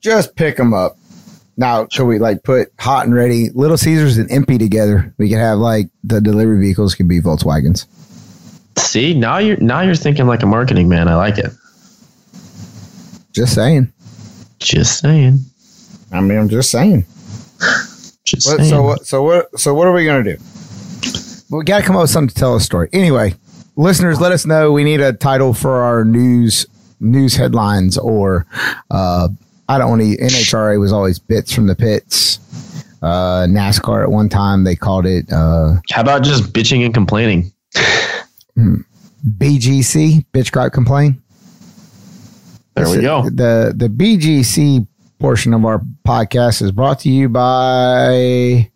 Just 0.00 0.36
pick 0.36 0.56
them 0.56 0.72
up. 0.72 0.96
Now, 1.56 1.88
should 1.90 2.06
we 2.06 2.20
like 2.20 2.44
put 2.44 2.72
hot 2.78 3.06
and 3.06 3.14
ready, 3.14 3.50
Little 3.50 3.76
Caesars 3.76 4.16
and 4.18 4.30
EMPI 4.30 4.60
together? 4.60 5.12
We 5.18 5.28
could 5.28 5.38
have 5.38 5.58
like 5.58 5.88
the 6.04 6.20
delivery 6.20 6.60
vehicles 6.60 6.94
could 6.94 7.08
be 7.08 7.20
Volkswagens. 7.20 7.86
See, 8.76 9.12
now 9.18 9.38
you're 9.38 9.56
now 9.56 9.80
you're 9.80 9.96
thinking 9.96 10.28
like 10.28 10.44
a 10.44 10.46
marketing 10.46 10.88
man. 10.88 11.08
I 11.08 11.16
like 11.16 11.38
it. 11.38 11.50
Just 13.32 13.54
saying. 13.54 13.92
Just 14.60 15.00
saying. 15.00 15.40
I 16.12 16.20
mean, 16.20 16.38
I'm 16.38 16.48
just 16.48 16.70
saying. 16.70 17.04
Just 18.24 18.46
What, 18.46 18.58
saying. 18.58 18.70
so 18.70 18.82
what? 18.82 19.04
So 19.06 19.22
what? 19.24 19.58
So 19.58 19.74
what 19.74 19.88
are 19.88 19.92
we 19.92 20.04
gonna 20.06 20.22
do? 20.22 20.36
We 21.50 21.64
got 21.64 21.78
to 21.80 21.84
come 21.84 21.96
up 21.96 22.02
with 22.02 22.10
something 22.10 22.28
to 22.28 22.34
tell 22.34 22.56
a 22.56 22.60
story. 22.60 22.88
Anyway, 22.92 23.34
listeners, 23.76 24.20
let 24.20 24.32
us 24.32 24.44
know. 24.44 24.72
We 24.72 24.84
need 24.84 25.00
a 25.00 25.12
title 25.12 25.54
for 25.54 25.82
our 25.82 26.04
news 26.04 26.66
news 27.00 27.36
headlines, 27.36 27.96
or 27.96 28.46
uh, 28.90 29.28
I 29.68 29.78
don't 29.78 29.90
want 29.90 30.02
to. 30.02 30.16
NHRA 30.18 30.78
was 30.78 30.92
always 30.92 31.18
bits 31.18 31.52
from 31.52 31.66
the 31.66 31.74
pits. 31.74 32.38
Uh, 33.00 33.46
NASCAR 33.48 34.02
at 34.02 34.10
one 34.10 34.28
time 34.28 34.64
they 34.64 34.74
called 34.74 35.06
it 35.06 35.32
uh, 35.32 35.76
How 35.92 36.00
about 36.00 36.24
just 36.24 36.52
bitching 36.52 36.84
and 36.84 36.92
complaining? 36.92 37.52
BGC, 38.58 40.26
bitch 40.32 40.50
gripe 40.50 40.72
complain. 40.72 41.22
There 42.74 42.88
we 42.88 43.00
go. 43.00 43.22
The 43.22 43.72
the 43.74 43.88
BGC 43.88 44.86
portion 45.18 45.54
of 45.54 45.64
our 45.64 45.80
podcast 46.06 46.62
is 46.62 46.72
brought 46.72 47.00
to 47.00 47.08
you 47.08 47.28
by 47.28 48.70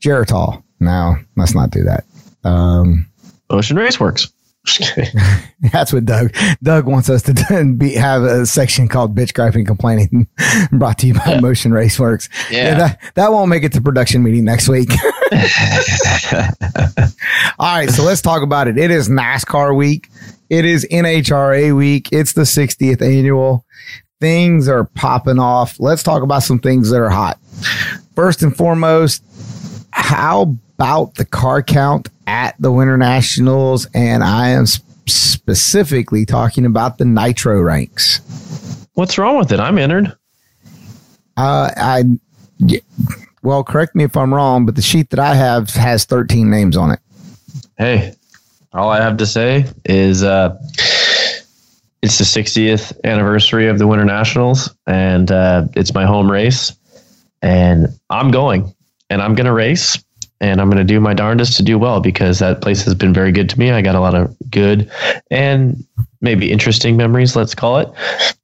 Geritol. 0.00 0.62
No, 0.80 1.16
let's 1.36 1.54
not 1.54 1.70
do 1.70 1.84
that. 1.84 2.04
Um, 2.44 3.06
Motion 3.50 3.76
Raceworks. 3.76 4.30
That's 5.72 5.92
what 5.92 6.04
Doug 6.04 6.34
Doug 6.60 6.86
wants 6.86 7.08
us 7.08 7.22
to 7.22 7.74
be, 7.78 7.94
have 7.94 8.22
a 8.24 8.44
section 8.46 8.88
called 8.88 9.14
"Bitch 9.14 9.32
Griping 9.32 9.64
Complaining," 9.64 10.26
brought 10.72 10.98
to 10.98 11.06
you 11.06 11.14
by 11.14 11.38
Motion 11.40 11.70
Raceworks. 11.70 12.28
Yeah. 12.50 12.74
that 12.74 13.00
that 13.14 13.32
won't 13.32 13.48
make 13.48 13.62
it 13.62 13.72
to 13.74 13.80
production 13.80 14.24
meeting 14.24 14.44
next 14.44 14.68
week. 14.68 14.90
All 17.58 17.74
right, 17.74 17.88
so 17.90 18.02
let's 18.02 18.20
talk 18.20 18.42
about 18.42 18.66
it. 18.66 18.76
It 18.76 18.90
is 18.90 19.08
NASCAR 19.08 19.76
week. 19.76 20.08
It 20.50 20.64
is 20.64 20.84
NHRA 20.90 21.76
week. 21.76 22.08
It's 22.12 22.32
the 22.32 22.42
60th 22.42 23.02
annual. 23.02 23.64
Things 24.20 24.68
are 24.68 24.84
popping 24.84 25.38
off. 25.38 25.78
Let's 25.78 26.02
talk 26.02 26.22
about 26.22 26.42
some 26.42 26.58
things 26.58 26.90
that 26.90 27.00
are 27.00 27.10
hot. 27.10 27.38
First 28.14 28.42
and 28.42 28.56
foremost, 28.56 29.22
how 29.96 30.42
about 30.78 31.14
the 31.14 31.24
car 31.24 31.62
count 31.62 32.08
at 32.26 32.54
the 32.60 32.70
Winter 32.70 32.96
Nationals? 32.96 33.86
And 33.94 34.22
I 34.22 34.50
am 34.50 34.62
s- 34.64 34.80
specifically 35.06 36.26
talking 36.26 36.66
about 36.66 36.98
the 36.98 37.04
Nitro 37.06 37.60
ranks. 37.60 38.20
What's 38.94 39.16
wrong 39.18 39.38
with 39.38 39.52
it? 39.52 39.60
I'm 39.60 39.78
entered. 39.78 40.14
Uh, 41.36 41.70
I, 41.76 42.04
well, 43.42 43.64
correct 43.64 43.94
me 43.94 44.04
if 44.04 44.16
I'm 44.16 44.32
wrong, 44.32 44.66
but 44.66 44.76
the 44.76 44.82
sheet 44.82 45.10
that 45.10 45.18
I 45.18 45.34
have 45.34 45.70
has 45.70 46.04
13 46.04 46.50
names 46.50 46.76
on 46.76 46.92
it. 46.92 47.00
Hey, 47.78 48.14
all 48.72 48.90
I 48.90 49.00
have 49.00 49.16
to 49.18 49.26
say 49.26 49.66
is 49.84 50.22
uh, 50.22 50.56
it's 52.02 52.18
the 52.18 52.24
60th 52.24 52.92
anniversary 53.04 53.68
of 53.68 53.78
the 53.78 53.86
Winter 53.86 54.04
Nationals, 54.04 54.74
and 54.86 55.30
uh, 55.30 55.66
it's 55.74 55.92
my 55.94 56.04
home 56.04 56.30
race, 56.30 56.72
and 57.42 57.88
I'm 58.10 58.30
going, 58.30 58.74
and 59.10 59.22
I'm 59.22 59.34
going 59.34 59.46
to 59.46 59.52
race, 59.52 60.02
and 60.40 60.60
I'm 60.60 60.68
going 60.68 60.78
to 60.78 60.84
do 60.84 61.00
my 61.00 61.14
darndest 61.14 61.56
to 61.56 61.62
do 61.62 61.78
well 61.78 62.00
because 62.00 62.38
that 62.40 62.60
place 62.60 62.84
has 62.84 62.94
been 62.94 63.12
very 63.12 63.32
good 63.32 63.48
to 63.50 63.58
me. 63.58 63.70
I 63.70 63.82
got 63.82 63.94
a 63.94 64.00
lot 64.00 64.14
of 64.14 64.36
good 64.50 64.90
and 65.30 65.84
maybe 66.20 66.50
interesting 66.50 66.96
memories, 66.96 67.36
let's 67.36 67.54
call 67.54 67.78
it, 67.78 67.88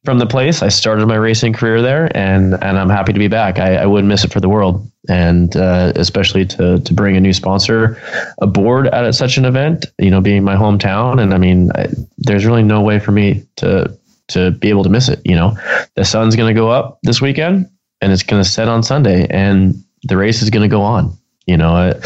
from 0.04 0.18
the 0.18 0.26
place. 0.26 0.62
I 0.62 0.68
started 0.68 1.06
my 1.06 1.16
racing 1.16 1.52
career 1.52 1.82
there, 1.82 2.16
and 2.16 2.54
and 2.62 2.78
I'm 2.78 2.88
happy 2.88 3.12
to 3.12 3.18
be 3.18 3.28
back. 3.28 3.58
I, 3.58 3.76
I 3.76 3.86
wouldn't 3.86 4.08
miss 4.08 4.24
it 4.24 4.32
for 4.32 4.40
the 4.40 4.48
world, 4.48 4.90
and 5.08 5.54
uh, 5.56 5.92
especially 5.96 6.46
to 6.46 6.78
to 6.80 6.94
bring 6.94 7.16
a 7.16 7.20
new 7.20 7.32
sponsor 7.32 8.00
aboard 8.40 8.86
at 8.88 9.14
such 9.14 9.36
an 9.36 9.44
event. 9.44 9.86
You 9.98 10.10
know, 10.10 10.20
being 10.20 10.44
my 10.44 10.56
hometown, 10.56 11.20
and 11.20 11.34
I 11.34 11.38
mean, 11.38 11.70
I, 11.74 11.88
there's 12.18 12.46
really 12.46 12.62
no 12.62 12.80
way 12.80 12.98
for 12.98 13.12
me 13.12 13.44
to 13.56 13.96
to 14.28 14.50
be 14.52 14.68
able 14.70 14.84
to 14.84 14.90
miss 14.90 15.08
it. 15.08 15.20
You 15.24 15.36
know, 15.36 15.56
the 15.96 16.04
sun's 16.04 16.36
going 16.36 16.54
to 16.54 16.58
go 16.58 16.70
up 16.70 16.98
this 17.02 17.20
weekend, 17.20 17.68
and 18.00 18.12
it's 18.12 18.22
going 18.22 18.42
to 18.42 18.48
set 18.48 18.68
on 18.68 18.82
Sunday, 18.82 19.26
and 19.28 19.74
the 20.04 20.16
race 20.16 20.42
is 20.42 20.50
going 20.50 20.68
to 20.68 20.74
go 20.74 20.82
on. 20.82 21.16
You 21.46 21.56
know, 21.56 21.74
uh, 21.74 22.00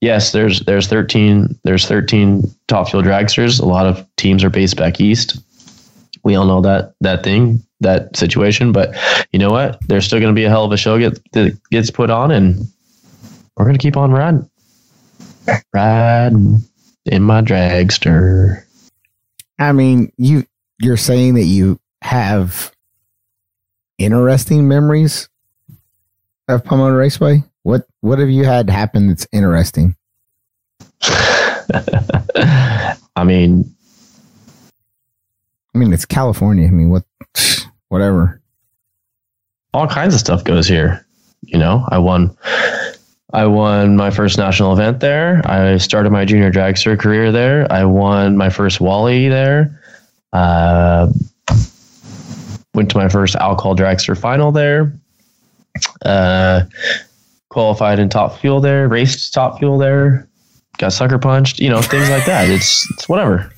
yes, 0.00 0.32
there's 0.32 0.60
there's 0.60 0.86
13 0.88 1.58
there's 1.64 1.86
13 1.86 2.42
top 2.68 2.88
fuel 2.90 3.02
dragsters. 3.02 3.60
A 3.60 3.64
lot 3.64 3.86
of 3.86 4.06
teams 4.16 4.44
are 4.44 4.50
based 4.50 4.76
back 4.76 5.00
east. 5.00 5.38
We 6.24 6.34
all 6.34 6.46
know 6.46 6.60
that 6.62 6.94
that 7.00 7.24
thing 7.24 7.62
that 7.80 8.16
situation, 8.16 8.72
but 8.72 8.94
you 9.32 9.38
know 9.38 9.50
what? 9.50 9.78
There's 9.88 10.04
still 10.04 10.20
going 10.20 10.34
to 10.34 10.38
be 10.38 10.44
a 10.44 10.48
hell 10.48 10.64
of 10.64 10.72
a 10.72 10.76
show 10.76 10.98
get 10.98 11.18
that 11.32 11.58
gets 11.70 11.90
put 11.90 12.10
on, 12.10 12.30
and 12.30 12.66
we're 13.56 13.64
going 13.64 13.76
to 13.76 13.82
keep 13.82 13.96
on 13.96 14.12
riding, 14.12 14.48
riding 15.74 16.62
in 17.06 17.22
my 17.22 17.42
dragster. 17.42 18.64
I 19.58 19.72
mean, 19.72 20.12
you 20.16 20.44
you're 20.78 20.96
saying 20.96 21.34
that 21.34 21.44
you 21.44 21.78
have 22.02 22.72
interesting 23.98 24.66
memories 24.68 25.28
of 26.54 26.64
Pomona 26.64 26.94
Raceway. 26.96 27.42
What 27.62 27.86
what 28.00 28.18
have 28.18 28.30
you 28.30 28.44
had 28.44 28.68
happen 28.70 29.08
that's 29.08 29.26
interesting? 29.32 29.96
I 33.14 33.24
mean, 33.24 33.74
I 35.74 35.78
mean, 35.78 35.92
it's 35.92 36.04
California. 36.04 36.66
I 36.66 36.70
mean, 36.70 36.90
what 36.90 37.04
whatever. 37.88 38.40
all 39.74 39.86
kinds 39.86 40.14
of 40.14 40.20
stuff 40.20 40.44
goes 40.44 40.66
here. 40.66 41.06
You 41.42 41.58
know, 41.58 41.84
I 41.88 41.98
won. 41.98 42.36
I 43.34 43.46
won 43.46 43.96
my 43.96 44.10
first 44.10 44.36
national 44.36 44.74
event 44.74 45.00
there. 45.00 45.40
I 45.46 45.78
started 45.78 46.10
my 46.10 46.26
junior 46.26 46.52
dragster 46.52 46.98
career 46.98 47.32
there. 47.32 47.66
I 47.72 47.84
won 47.84 48.36
my 48.36 48.50
first 48.50 48.78
Wally 48.78 49.28
there. 49.28 49.80
Uh, 50.34 51.10
went 52.74 52.90
to 52.90 52.98
my 52.98 53.08
first 53.08 53.34
alcohol 53.36 53.74
dragster 53.74 54.18
final 54.18 54.52
there. 54.52 54.92
Uh, 56.04 56.62
qualified 57.48 57.98
in 57.98 58.08
top 58.08 58.38
fuel 58.38 58.60
there. 58.60 58.88
Raced 58.88 59.32
top 59.34 59.58
fuel 59.58 59.78
there. 59.78 60.28
Got 60.78 60.92
sucker 60.92 61.18
punched. 61.18 61.58
You 61.58 61.68
know, 61.70 61.82
things 61.82 62.08
like 62.10 62.24
that. 62.26 62.48
It's 62.50 62.88
it's 62.92 63.08
whatever. 63.08 63.50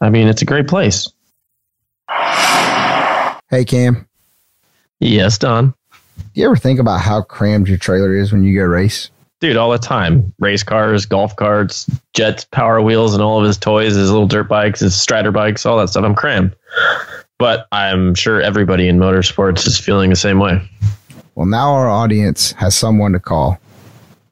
I 0.00 0.08
mean, 0.10 0.26
it's 0.28 0.42
a 0.42 0.46
great 0.46 0.66
place. 0.68 1.08
Hey 3.50 3.64
Cam, 3.64 4.06
Yes, 5.00 5.38
Don. 5.38 5.74
do 6.16 6.40
you 6.40 6.46
ever 6.46 6.56
think 6.56 6.78
about 6.78 7.00
how 7.00 7.22
crammed 7.22 7.66
your 7.68 7.78
trailer 7.78 8.14
is 8.14 8.32
when 8.32 8.44
you 8.44 8.58
go 8.58 8.64
race? 8.64 9.10
dude 9.40 9.56
all 9.56 9.70
the 9.70 9.78
time 9.78 10.34
race 10.38 10.62
cars 10.62 11.06
golf 11.06 11.34
carts 11.36 11.88
jets 12.12 12.44
power 12.52 12.82
wheels 12.82 13.14
and 13.14 13.22
all 13.22 13.38
of 13.40 13.46
his 13.46 13.56
toys 13.56 13.94
his 13.94 14.10
little 14.10 14.26
dirt 14.26 14.50
bikes 14.50 14.80
his 14.80 14.94
strider 14.94 15.32
bikes 15.32 15.64
all 15.64 15.78
that 15.78 15.88
stuff 15.88 16.04
i'm 16.04 16.14
crammed 16.14 16.54
but 17.38 17.66
i'm 17.72 18.14
sure 18.14 18.42
everybody 18.42 18.86
in 18.86 18.98
motorsports 18.98 19.66
is 19.66 19.80
feeling 19.80 20.10
the 20.10 20.16
same 20.16 20.38
way 20.38 20.60
Well, 21.40 21.48
now 21.48 21.72
our 21.72 21.88
audience 21.88 22.52
has 22.58 22.76
someone 22.76 23.12
to 23.12 23.18
call. 23.18 23.58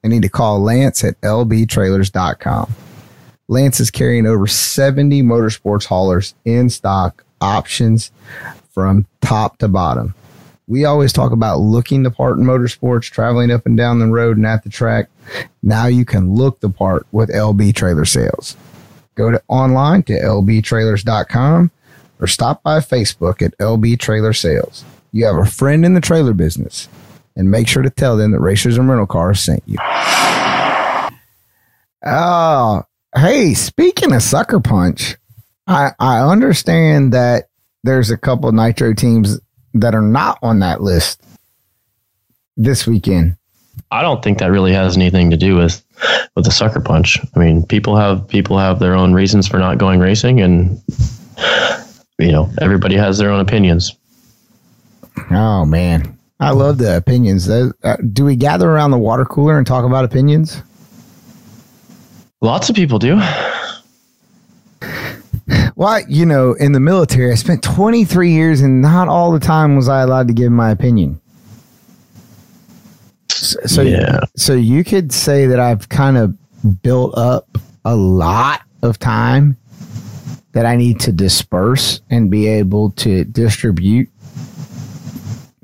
they 0.02 0.10
need 0.10 0.20
to 0.20 0.28
call 0.28 0.60
Lance 0.60 1.02
at 1.02 1.18
lbtrailers.com. 1.22 2.74
Lance 3.48 3.80
is 3.80 3.90
carrying 3.90 4.26
over 4.26 4.46
70 4.46 5.22
motorsports 5.22 5.86
haulers 5.86 6.34
in 6.44 6.68
stock 6.68 7.24
options 7.40 8.12
from 8.72 9.06
top 9.22 9.56
to 9.56 9.68
bottom. 9.68 10.14
We 10.66 10.84
always 10.84 11.14
talk 11.14 11.32
about 11.32 11.60
looking 11.60 12.02
the 12.02 12.10
part 12.10 12.36
in 12.36 12.44
motorsports, 12.44 13.10
traveling 13.10 13.50
up 13.50 13.64
and 13.64 13.74
down 13.74 14.00
the 14.00 14.06
road 14.06 14.36
and 14.36 14.44
at 14.44 14.62
the 14.62 14.68
track. 14.68 15.08
Now 15.62 15.86
you 15.86 16.04
can 16.04 16.34
look 16.34 16.60
the 16.60 16.68
part 16.68 17.06
with 17.10 17.30
LB 17.30 17.74
Trailer 17.74 18.04
Sales. 18.04 18.54
Go 19.14 19.30
to 19.30 19.42
online 19.48 20.02
to 20.02 20.12
lbtrailers.com 20.12 21.70
or 22.20 22.26
stop 22.26 22.62
by 22.62 22.80
Facebook 22.80 23.40
at 23.40 23.56
LB 23.56 23.98
Trailer 23.98 24.34
Sales. 24.34 24.84
You 25.18 25.24
have 25.24 25.36
a 25.36 25.44
friend 25.44 25.84
in 25.84 25.94
the 25.94 26.00
trailer 26.00 26.32
business 26.32 26.88
and 27.34 27.50
make 27.50 27.66
sure 27.66 27.82
to 27.82 27.90
tell 27.90 28.16
them 28.16 28.30
that 28.30 28.38
Racers 28.38 28.78
and 28.78 28.88
Rental 28.88 29.08
Cars 29.08 29.40
sent 29.40 29.64
you. 29.66 29.76
Oh, 32.06 32.84
hey, 33.16 33.52
speaking 33.54 34.12
of 34.12 34.22
Sucker 34.22 34.60
Punch, 34.60 35.16
I, 35.66 35.90
I 35.98 36.20
understand 36.20 37.14
that 37.14 37.48
there's 37.82 38.12
a 38.12 38.16
couple 38.16 38.52
nitro 38.52 38.94
teams 38.94 39.40
that 39.74 39.92
are 39.92 40.02
not 40.02 40.38
on 40.40 40.60
that 40.60 40.82
list 40.82 41.20
this 42.56 42.86
weekend. 42.86 43.36
I 43.90 44.02
don't 44.02 44.22
think 44.22 44.38
that 44.38 44.52
really 44.52 44.72
has 44.72 44.96
anything 44.96 45.30
to 45.30 45.36
do 45.36 45.56
with 45.56 45.84
with 46.36 46.44
the 46.44 46.52
sucker 46.52 46.80
punch. 46.80 47.18
I 47.34 47.38
mean, 47.40 47.66
people 47.66 47.96
have 47.96 48.28
people 48.28 48.56
have 48.56 48.78
their 48.78 48.94
own 48.94 49.14
reasons 49.14 49.48
for 49.48 49.58
not 49.58 49.78
going 49.78 49.98
racing, 49.98 50.40
and 50.40 50.80
you 52.20 52.30
know, 52.30 52.48
everybody 52.60 52.94
has 52.94 53.18
their 53.18 53.32
own 53.32 53.40
opinions. 53.40 53.97
Oh 55.30 55.64
man, 55.64 56.18
I 56.40 56.50
love 56.50 56.78
the 56.78 56.96
opinions. 56.96 57.48
Uh, 57.48 57.70
do 58.12 58.24
we 58.24 58.36
gather 58.36 58.70
around 58.70 58.90
the 58.92 58.98
water 58.98 59.24
cooler 59.24 59.58
and 59.58 59.66
talk 59.66 59.84
about 59.84 60.04
opinions? 60.04 60.62
Lots 62.40 62.68
of 62.70 62.76
people 62.76 62.98
do. 62.98 63.20
Well, 65.76 66.00
you 66.08 66.26
know, 66.26 66.54
in 66.54 66.72
the 66.72 66.80
military, 66.80 67.30
I 67.30 67.36
spent 67.36 67.62
23 67.62 68.32
years, 68.32 68.60
and 68.60 68.82
not 68.82 69.06
all 69.08 69.30
the 69.32 69.38
time 69.40 69.76
was 69.76 69.88
I 69.88 70.02
allowed 70.02 70.26
to 70.28 70.34
give 70.34 70.50
my 70.50 70.70
opinion. 70.70 71.20
So, 73.30 73.58
so, 73.64 73.82
Yeah. 73.82 74.20
so 74.36 74.54
you 74.54 74.82
could 74.82 75.12
say 75.12 75.46
that 75.46 75.60
I've 75.60 75.88
kind 75.88 76.16
of 76.18 76.36
built 76.82 77.16
up 77.16 77.58
a 77.84 77.94
lot 77.94 78.62
of 78.82 78.98
time 78.98 79.56
that 80.52 80.66
I 80.66 80.74
need 80.76 80.98
to 81.00 81.12
disperse 81.12 82.00
and 82.10 82.28
be 82.30 82.48
able 82.48 82.90
to 82.92 83.24
distribute. 83.24 84.08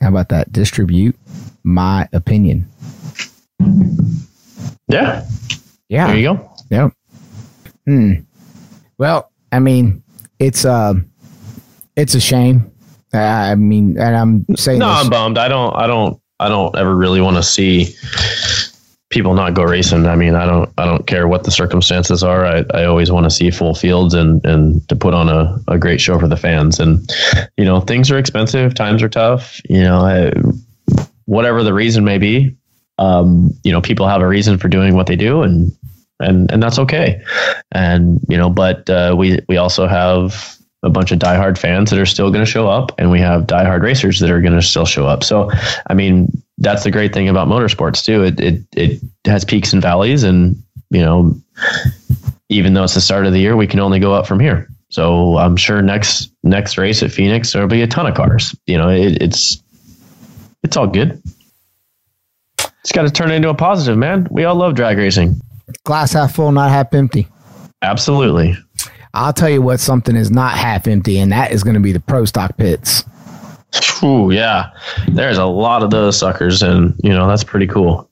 How 0.04 0.11
about 0.11 0.28
that? 0.28 0.52
Distribute 0.52 1.16
my 1.64 2.06
opinion. 2.12 2.68
Yeah, 4.88 5.25
Yeah. 5.88 6.08
there 6.08 6.16
you 6.16 6.34
go. 6.34 6.50
Yep. 6.70 6.92
Hmm. 7.87 8.12
Well, 8.99 9.30
I 9.50 9.61
mean, 9.61 10.02
it's 10.38 10.66
um, 10.66 11.11
it's 11.96 12.14
a 12.14 12.20
shame. 12.20 12.70
Uh, 13.14 13.18
I 13.18 13.54
mean, 13.54 13.99
and 13.99 14.14
I'm 14.14 14.44
saying 14.56 14.78
No, 14.80 14.90
this, 14.90 15.04
I'm 15.04 15.11
bummed. 15.11 15.38
I 15.38 15.49
don't. 15.49 15.75
I 15.75 15.87
don't. 15.87 16.20
I 16.38 16.50
don't 16.50 16.76
ever 16.76 16.94
really 16.94 17.23
want 17.23 17.37
to 17.38 17.42
see 17.42 17.94
people 19.14 19.35
not 19.35 19.54
go 19.54 19.62
racing. 19.62 20.06
I 20.06 20.16
mean, 20.16 20.35
I 20.35 20.44
don't. 20.44 20.68
I 20.76 20.85
don't 20.85 21.06
care 21.06 21.28
what 21.28 21.44
the 21.44 21.50
circumstances 21.52 22.23
are. 22.23 22.44
I, 22.44 22.64
I 22.75 22.85
always 22.85 23.11
want 23.11 23.25
to 23.25 23.30
see 23.30 23.50
full 23.50 23.75
fields 23.75 24.12
and 24.12 24.44
and 24.44 24.87
to 24.88 24.97
put 24.97 25.14
on 25.14 25.28
a, 25.28 25.56
a 25.68 25.78
great 25.78 26.00
show 26.00 26.18
for 26.18 26.26
the 26.26 26.37
fans. 26.37 26.80
And 26.80 27.09
you 27.56 27.64
know, 27.64 27.80
things 27.80 28.11
are 28.11 28.18
expensive. 28.18 28.75
Times 28.75 29.02
are 29.02 29.09
tough. 29.09 29.61
You 29.71 29.85
know, 29.85 30.00
I, 30.00 30.33
whatever 31.26 31.62
the 31.62 31.73
reason 31.73 32.04
may 32.04 32.18
be. 32.18 32.56
Um, 32.99 33.50
you 33.64 33.73
know, 33.73 33.80
people 33.80 34.06
have 34.06 34.21
a 34.21 34.28
reason 34.28 34.59
for 34.59 34.68
doing 34.68 34.94
what 34.94 35.06
they 35.06 35.16
do, 35.16 35.42
and 35.42 35.73
and 36.21 36.50
and 36.50 36.62
that's 36.62 36.78
okay. 36.80 37.23
And 37.73 38.21
you 38.28 38.37
know, 38.37 38.50
but 38.50 38.90
uh, 38.90 39.14
we 39.16 39.38
we 39.49 39.56
also 39.56 39.87
have 39.87 40.59
a 40.83 40.90
bunch 40.90 41.12
of 41.12 41.18
diehard 41.18 41.56
fans 41.56 41.90
that 41.90 41.99
are 41.99 42.06
still 42.06 42.30
going 42.30 42.44
to 42.44 42.50
show 42.50 42.68
up, 42.68 42.92
and 42.99 43.11
we 43.11 43.21
have 43.21 43.47
diehard 43.47 43.83
racers 43.83 44.21
that 44.21 44.30
are 44.30 44.40
going 44.40 44.54
to 44.54 44.62
still 44.62 44.85
show 44.85 45.06
up. 45.06 45.25
So, 45.25 45.50
I 45.88 45.94
mean, 45.94 46.30
that's 46.58 46.84
the 46.84 46.90
great 46.90 47.12
thing 47.12 47.28
about 47.28 47.49
motorsports 47.49 48.04
too. 48.04 48.23
It 48.23 48.40
it 48.40 48.62
it 48.76 49.00
has 49.24 49.44
peaks 49.44 49.72
and 49.72 49.83
valleys, 49.83 50.22
and 50.22 50.62
you 50.90 51.00
know, 51.00 51.35
even 52.48 52.74
though 52.74 52.85
it's 52.85 52.94
the 52.94 53.00
start 53.00 53.26
of 53.26 53.33
the 53.33 53.40
year, 53.40 53.57
we 53.57 53.66
can 53.66 53.81
only 53.81 53.98
go 53.98 54.12
up 54.14 54.26
from 54.26 54.40
here. 54.40 54.68
So 54.90 55.38
I'm 55.38 55.57
sure 55.57 55.83
next 55.83 56.31
next 56.42 56.79
race 56.79 57.02
at 57.02 57.11
Phoenix 57.11 57.52
there'll 57.52 57.68
be 57.68 57.83
a 57.83 57.87
ton 57.87 58.07
of 58.07 58.14
cars. 58.14 58.55
You 58.66 58.79
know, 58.79 58.88
it, 58.88 59.20
it's 59.20 59.62
it's 60.62 60.76
all 60.76 60.87
good. 60.87 61.20
It's 62.81 62.92
got 62.92 63.02
to 63.02 63.11
turn 63.11 63.31
into 63.31 63.48
a 63.48 63.55
positive, 63.55 63.98
man. 63.98 64.29
We 64.31 64.44
all 64.44 64.55
love 64.55 64.74
drag 64.74 64.98
racing. 64.98 65.40
glass 65.85 66.12
half 66.12 66.35
full, 66.35 66.52
not 66.52 66.70
half 66.70 66.92
empty. 66.94 67.26
Absolutely. 67.83 68.57
I'll 69.14 69.33
tell 69.33 69.48
you 69.48 69.62
what, 69.62 69.81
something 69.81 70.16
is 70.16 70.31
not 70.31 70.57
half 70.57 70.87
empty, 70.87 71.18
and 71.18 71.33
that 71.33 71.52
is 71.52 71.62
going 71.62 71.74
to 71.74 71.81
be 71.81 71.92
the 71.92 72.00
pro 72.00 72.24
stock 72.24 72.57
pits. 72.57 73.05
Ooh, 74.02 74.30
yeah. 74.30 74.70
There's 75.08 75.38
a 75.38 75.46
lot 75.46 75.82
of 75.82 75.90
those 75.90 76.18
suckers, 76.18 76.62
and 76.62 76.94
you 77.02 77.10
know 77.10 77.26
that's 77.28 77.44
pretty 77.44 77.66
cool. 77.66 78.08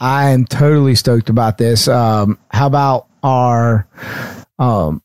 I 0.00 0.30
am 0.30 0.44
totally 0.44 0.94
stoked 0.94 1.28
about 1.28 1.58
this. 1.58 1.86
Um, 1.86 2.38
how 2.50 2.66
about 2.66 3.06
our 3.22 3.86
um, 4.58 5.02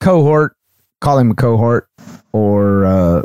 cohort? 0.00 0.54
Call 1.00 1.18
him 1.18 1.30
a 1.30 1.34
cohort 1.34 1.88
or 2.32 2.84
uh, 2.84 3.22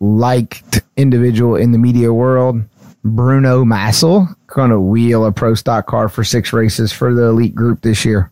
liked 0.00 0.82
individual 0.96 1.56
in 1.56 1.72
the 1.72 1.78
media 1.78 2.12
world, 2.12 2.62
Bruno 3.04 3.64
Massel, 3.64 4.28
going 4.46 4.70
to 4.70 4.80
wheel 4.80 5.24
a 5.24 5.32
pro 5.32 5.54
stock 5.54 5.86
car 5.86 6.08
for 6.08 6.24
six 6.24 6.52
races 6.52 6.92
for 6.92 7.14
the 7.14 7.24
elite 7.24 7.54
group 7.54 7.82
this 7.82 8.04
year. 8.04 8.30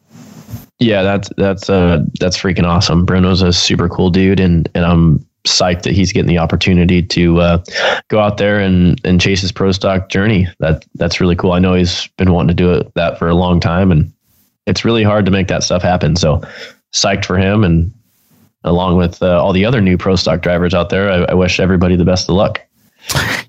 Yeah, 0.79 1.03
that's 1.03 1.29
that's 1.37 1.69
uh 1.69 2.05
that's 2.21 2.39
freaking 2.39 2.65
awesome. 2.65 3.05
Bruno's 3.05 3.43
a 3.43 3.53
super 3.53 3.89
cool 3.89 4.11
dude, 4.11 4.39
and 4.39 4.69
and 4.75 4.85
I'm 4.85 5.28
psyched 5.49 5.83
that 5.83 5.95
he's 5.95 6.13
getting 6.13 6.29
the 6.29 6.39
opportunity 6.39 7.03
to 7.03 7.41
uh, 7.41 7.65
go 8.09 8.21
out 8.21 8.39
there 8.39 8.61
and 8.61 9.01
and 9.05 9.21
chase 9.21 9.41
his 9.41 9.53
pro 9.53 9.73
stock 9.73 10.09
journey. 10.09 10.47
That 10.61 10.85
that's 10.95 11.21
really 11.21 11.37
cool. 11.37 11.53
I 11.53 11.59
know 11.59 11.75
he's 11.75 12.07
been 12.17 12.33
wanting 12.33 12.57
to 12.57 12.63
do 12.63 12.73
it 12.73 12.93
that 12.95 13.19
for 13.19 13.29
a 13.29 13.35
long 13.35 13.61
time, 13.61 13.91
and 13.91 14.13
it's 14.67 14.85
really 14.85 15.03
hard 15.03 15.25
to 15.25 15.31
make 15.31 15.49
that 15.49 15.63
stuff 15.63 15.83
happen. 15.83 16.17
So 16.17 16.43
psyched 16.93 17.25
for 17.25 17.39
him, 17.39 17.65
and 17.65 17.93
along 18.65 18.97
with 18.97 19.23
uh, 19.23 19.43
all 19.43 19.53
the 19.53 19.65
other 19.65 19.81
new 19.81 19.97
pro 19.97 20.17
stock 20.17 20.41
drivers 20.43 20.75
out 20.75 20.91
there, 20.91 21.11
I, 21.11 21.33
I 21.33 21.35
wish 21.35 21.61
everybody 21.61 21.97
the 21.97 22.05
best 22.05 22.29
of 22.29 22.35
luck. 22.35 22.61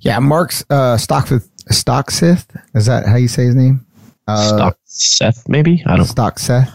Yeah, 0.02 0.20
Mark's 0.20 0.64
uh, 0.70 0.96
Stocksith, 0.96 1.50
Stocksith, 1.72 2.46
is 2.74 2.86
that 2.86 3.06
how 3.06 3.18
you 3.18 3.28
say 3.28 3.46
his 3.46 3.56
name? 3.56 3.86
Uh, 4.28 4.48
Stock 4.48 4.78
Seth, 4.86 5.50
maybe 5.50 5.84
I 5.86 5.98
don't. 5.98 6.06
Stock 6.06 6.40
Seth 6.40 6.72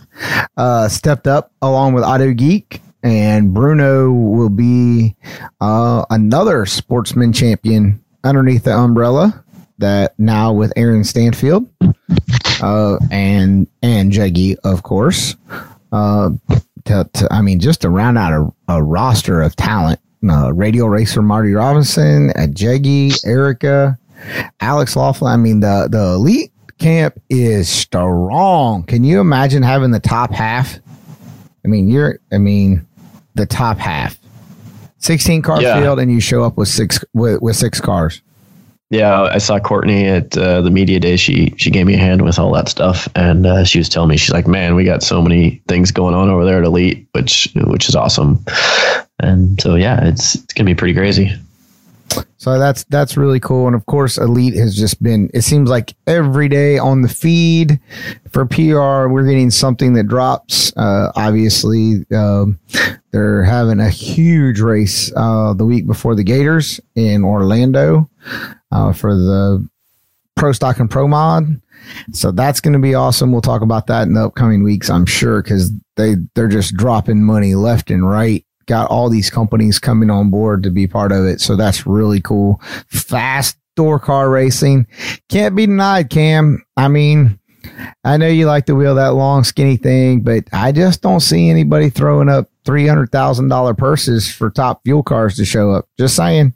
uh, 0.56 0.88
stepped 0.88 1.26
up 1.26 1.52
along 1.62 1.94
with 1.94 2.04
Auto 2.04 2.32
Geek, 2.32 2.80
and 3.04 3.52
Bruno 3.52 4.10
will 4.10 4.48
be 4.48 5.14
uh, 5.60 6.04
another 6.08 6.64
sportsman 6.66 7.32
champion 7.32 8.02
underneath 8.24 8.64
the 8.64 8.74
umbrella 8.74 9.44
that 9.78 10.18
now 10.18 10.52
with 10.52 10.72
Aaron 10.76 11.04
Stanfield 11.04 11.68
uh, 12.62 12.98
and 13.10 13.68
and 13.82 14.10
Juggy, 14.10 14.56
of 14.64 14.82
course. 14.82 15.36
Uh, 15.92 16.30
to, 16.86 17.08
to, 17.12 17.28
I 17.32 17.40
mean, 17.42 17.60
just 17.60 17.82
to 17.82 17.90
round 17.90 18.18
out 18.18 18.32
a, 18.32 18.74
a 18.74 18.82
roster 18.82 19.42
of 19.42 19.54
talent. 19.54 20.00
Uh, 20.28 20.50
radio 20.54 20.86
racer 20.86 21.20
Marty 21.20 21.52
Robinson, 21.52 22.30
uh, 22.30 22.46
Jeggy, 22.46 23.14
Erica, 23.26 23.98
Alex 24.60 24.96
Laughlin. 24.96 25.30
I 25.30 25.36
mean, 25.36 25.60
the 25.60 25.86
the 25.90 26.14
elite 26.14 26.50
camp 26.78 27.20
is 27.28 27.68
strong. 27.68 28.84
Can 28.84 29.04
you 29.04 29.20
imagine 29.20 29.62
having 29.62 29.90
the 29.90 30.00
top 30.00 30.32
half? 30.32 30.78
I 31.62 31.68
mean, 31.68 31.88
you're. 31.88 32.20
I 32.32 32.38
mean, 32.38 32.86
the 33.34 33.46
top 33.46 33.78
half, 33.78 34.18
sixteen 34.98 35.42
car 35.42 35.60
Yeah. 35.62 35.80
field, 35.80 35.98
and 35.98 36.10
you 36.10 36.20
show 36.20 36.42
up 36.44 36.56
with 36.56 36.68
six 36.68 37.04
with, 37.14 37.40
with 37.42 37.56
six 37.56 37.80
cars. 37.80 38.20
Yeah, 38.90 39.22
I 39.22 39.38
saw 39.38 39.58
Courtney 39.58 40.06
at 40.06 40.36
uh, 40.36 40.60
the 40.60 40.70
media 40.70 41.00
day. 41.00 41.16
She 41.16 41.52
she 41.56 41.70
gave 41.70 41.86
me 41.86 41.94
a 41.94 41.98
hand 41.98 42.22
with 42.22 42.38
all 42.38 42.52
that 42.52 42.68
stuff, 42.68 43.08
and 43.16 43.46
uh, 43.46 43.64
she 43.64 43.78
was 43.78 43.88
telling 43.88 44.10
me 44.10 44.16
she's 44.16 44.32
like, 44.32 44.46
"Man, 44.46 44.74
we 44.76 44.84
got 44.84 45.02
so 45.02 45.20
many 45.20 45.62
things 45.68 45.90
going 45.90 46.14
on 46.14 46.28
over 46.28 46.44
there 46.44 46.58
at 46.58 46.64
Elite, 46.64 47.08
which 47.12 47.48
which 47.66 47.88
is 47.88 47.96
awesome." 47.96 48.44
And 49.20 49.60
so 49.60 49.74
yeah, 49.74 50.04
it's 50.06 50.34
it's 50.36 50.52
gonna 50.52 50.66
be 50.66 50.74
pretty 50.74 50.94
crazy. 50.94 51.32
So 52.36 52.58
that's 52.58 52.84
that's 52.84 53.16
really 53.16 53.40
cool. 53.40 53.66
And 53.66 53.74
of 53.74 53.86
course, 53.86 54.18
Elite 54.18 54.54
has 54.54 54.76
just 54.76 55.02
been. 55.02 55.30
It 55.34 55.42
seems 55.42 55.68
like 55.70 55.94
every 56.06 56.48
day 56.48 56.78
on 56.78 57.00
the 57.00 57.08
feed 57.08 57.80
for 58.30 58.44
PR, 58.46 59.08
we're 59.08 59.24
getting 59.26 59.50
something 59.50 59.94
that 59.94 60.04
drops. 60.08 60.72
Uh, 60.76 61.10
obviously, 61.16 62.04
um, 62.14 62.58
they're 63.14 63.44
having 63.44 63.79
a 63.79 63.90
huge 63.90 64.59
race 64.59 65.12
uh, 65.14 65.55
the 65.55 65.64
week 65.64 65.87
before 65.87 66.16
the 66.16 66.24
Gators 66.24 66.81
in 66.96 67.22
Orlando 67.22 68.11
uh, 68.72 68.92
for 68.92 69.14
the 69.14 69.64
Pro 70.35 70.50
Stock 70.50 70.81
and 70.81 70.90
Pro 70.90 71.07
Mod. 71.07 71.61
So 72.11 72.33
that's 72.33 72.61
going 72.61 72.72
to 72.72 72.81
be 72.81 72.96
awesome. 72.96 73.31
We'll 73.31 73.40
talk 73.40 73.62
about 73.62 73.87
that 73.87 74.09
in 74.09 74.14
the 74.14 74.24
upcoming 74.27 74.64
weeks, 74.64 74.90
I'm 74.90 75.07
sure, 75.07 75.44
because 75.44 75.70
they 75.94 76.16
they're 76.35 76.48
just 76.48 76.74
dropping 76.74 77.22
money 77.22 77.55
left 77.55 77.88
and 77.88 78.09
right. 78.09 78.44
Got 78.66 78.90
all 78.90 79.09
these 79.09 79.31
companies 79.31 79.79
coming 79.79 80.11
on 80.11 80.31
board 80.31 80.64
to 80.64 80.70
be 80.70 80.88
part 80.88 81.12
of 81.12 81.24
it. 81.24 81.40
So 81.40 81.55
that's 81.55 81.87
really 81.87 82.20
cool. 82.20 82.61
Fast 82.88 83.57
door 83.77 84.00
car 84.00 84.29
racing. 84.29 84.88
Can't 85.29 85.55
be 85.55 85.66
denied, 85.66 86.11
Cam. 86.11 86.64
I 86.77 86.88
mean, 86.88 87.38
I 88.03 88.16
know 88.16 88.27
you 88.27 88.46
like 88.46 88.66
to 88.66 88.74
wheel 88.74 88.96
that 88.96 89.14
long, 89.14 89.44
skinny 89.44 89.77
thing, 89.77 90.22
but 90.22 90.44
I 90.53 90.72
just 90.72 91.00
don't 91.00 91.20
see 91.20 91.48
anybody 91.48 91.90
throwing 91.90 92.29
up 92.29 92.50
three 92.64 92.87
hundred 92.87 93.11
thousand 93.12 93.48
dollar 93.48 93.74
purses 93.74 94.31
for 94.31 94.50
top 94.50 94.83
fuel 94.85 95.03
cars 95.03 95.37
to 95.37 95.44
show 95.44 95.70
up. 95.72 95.88
Just 95.98 96.16
saying. 96.16 96.55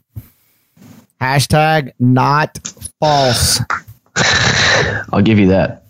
Hashtag 1.21 1.91
not 1.99 2.57
false. 2.99 3.59
I'll 5.11 5.21
give 5.21 5.39
you 5.39 5.47
that. 5.47 5.83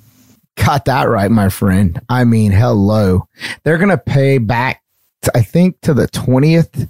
Got 0.56 0.86
that 0.86 1.04
right, 1.04 1.32
my 1.32 1.50
friend. 1.50 2.02
I 2.10 2.24
mean, 2.26 2.52
hello. 2.52 3.28
They're 3.64 3.78
gonna 3.78 3.98
pay 3.98 4.40
back. 4.40 4.82
I 5.36 5.42
think 5.42 5.80
to 5.82 5.94
the 5.94 6.08
twentieth 6.08 6.90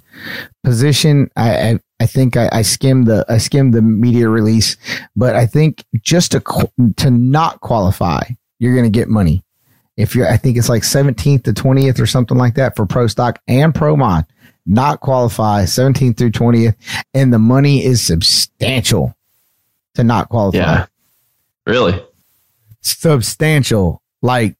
position. 0.64 1.30
I, 1.36 1.70
I 1.70 1.78
I 2.00 2.06
think 2.06 2.36
I, 2.36 2.48
I 2.50 2.62
skimmed 2.62 3.06
the 3.06 3.24
I 3.28 3.38
skimmed 3.38 3.74
the 3.74 3.82
media 3.82 4.28
release, 4.28 4.76
but 5.14 5.36
I 5.36 5.46
think 5.46 5.84
just 6.02 6.32
to 6.32 6.42
to 6.96 7.10
not 7.10 7.60
qualify, 7.60 8.22
you're 8.58 8.74
gonna 8.74 8.90
get 8.90 9.08
money. 9.08 9.44
If 9.96 10.14
you're, 10.14 10.28
I 10.28 10.36
think 10.36 10.56
it's 10.56 10.68
like 10.68 10.82
17th 10.82 11.44
to 11.44 11.52
20th 11.52 12.00
or 12.00 12.06
something 12.06 12.38
like 12.38 12.54
that 12.54 12.76
for 12.76 12.86
pro 12.86 13.06
stock 13.06 13.40
and 13.48 13.74
pro 13.74 13.96
mod. 13.96 14.24
Not 14.66 15.00
qualify 15.00 15.64
17th 15.64 16.16
through 16.16 16.30
20th, 16.30 16.76
and 17.14 17.32
the 17.32 17.38
money 17.38 17.84
is 17.84 18.00
substantial 18.00 19.16
to 19.94 20.04
not 20.04 20.28
qualify. 20.28 20.58
Yeah. 20.58 20.86
Really? 21.66 22.00
substantial. 22.82 24.02
Like 24.22 24.56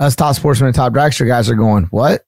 us 0.00 0.16
top 0.16 0.34
sportsmen 0.34 0.68
and 0.68 0.74
top 0.74 0.92
dragster 0.92 1.26
guys 1.26 1.48
are 1.48 1.54
going, 1.54 1.84
what? 1.84 2.24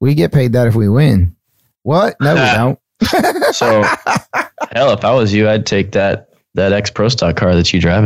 We 0.00 0.14
get 0.14 0.32
paid 0.32 0.52
that 0.52 0.66
if 0.66 0.74
we 0.74 0.88
win. 0.88 1.36
What? 1.82 2.16
No, 2.20 2.34
we 2.34 2.40
don't. 2.40 3.54
So, 3.54 3.82
hell, 4.72 4.92
if 4.92 5.04
I 5.04 5.12
was 5.12 5.32
you, 5.32 5.48
I'd 5.48 5.66
take 5.66 5.92
that 5.92 6.28
that 6.54 6.72
ex 6.72 6.90
pro 6.90 7.08
stock 7.08 7.36
car 7.36 7.54
that 7.54 7.72
you 7.72 7.80
drive 7.80 8.04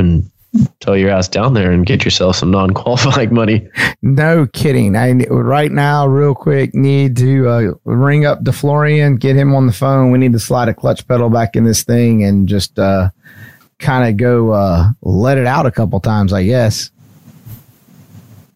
tow 0.81 0.95
your 0.95 1.11
ass 1.11 1.29
down 1.29 1.55
there 1.55 1.71
and 1.73 1.85
get 1.87 2.05
yourself 2.05 2.37
some 2.37 2.51
non 2.51 2.71
qualifying 2.75 3.33
money. 3.35 3.69
No 4.03 4.47
kidding. 4.47 4.97
I 4.97 5.13
right 5.29 5.71
now, 5.73 6.07
real 6.07 6.35
quick, 6.35 6.75
need 6.75 7.17
to 7.19 7.49
uh, 7.49 7.63
ring 7.85 8.27
up 8.27 8.43
DeFlorian, 8.45 9.19
get 9.19 9.37
him 9.37 9.55
on 9.55 9.67
the 9.67 9.73
phone. 9.73 10.11
We 10.11 10.19
need 10.19 10.33
to 10.33 10.39
slide 10.41 10.69
a 10.69 10.75
clutch 10.75 11.07
pedal 11.09 11.31
back 11.31 11.57
in 11.57 11.65
this 11.65 11.83
thing 11.85 12.23
and 12.25 12.49
just 12.49 12.79
uh, 12.79 13.11
kind 13.79 14.09
of 14.09 14.17
go 14.17 14.51
uh, 14.53 14.91
let 15.03 15.39
it 15.39 15.47
out 15.47 15.67
a 15.67 15.71
couple 15.71 15.99
times, 16.01 16.33
I 16.33 16.45
guess. 16.45 16.91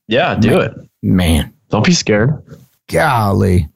Yeah, 0.09 0.35
do 0.35 0.59
it. 0.61 0.75
Man, 1.03 1.53
Don't 1.71 1.85
be 1.85 1.93
scared. 1.93 2.43
golly. 2.89 3.69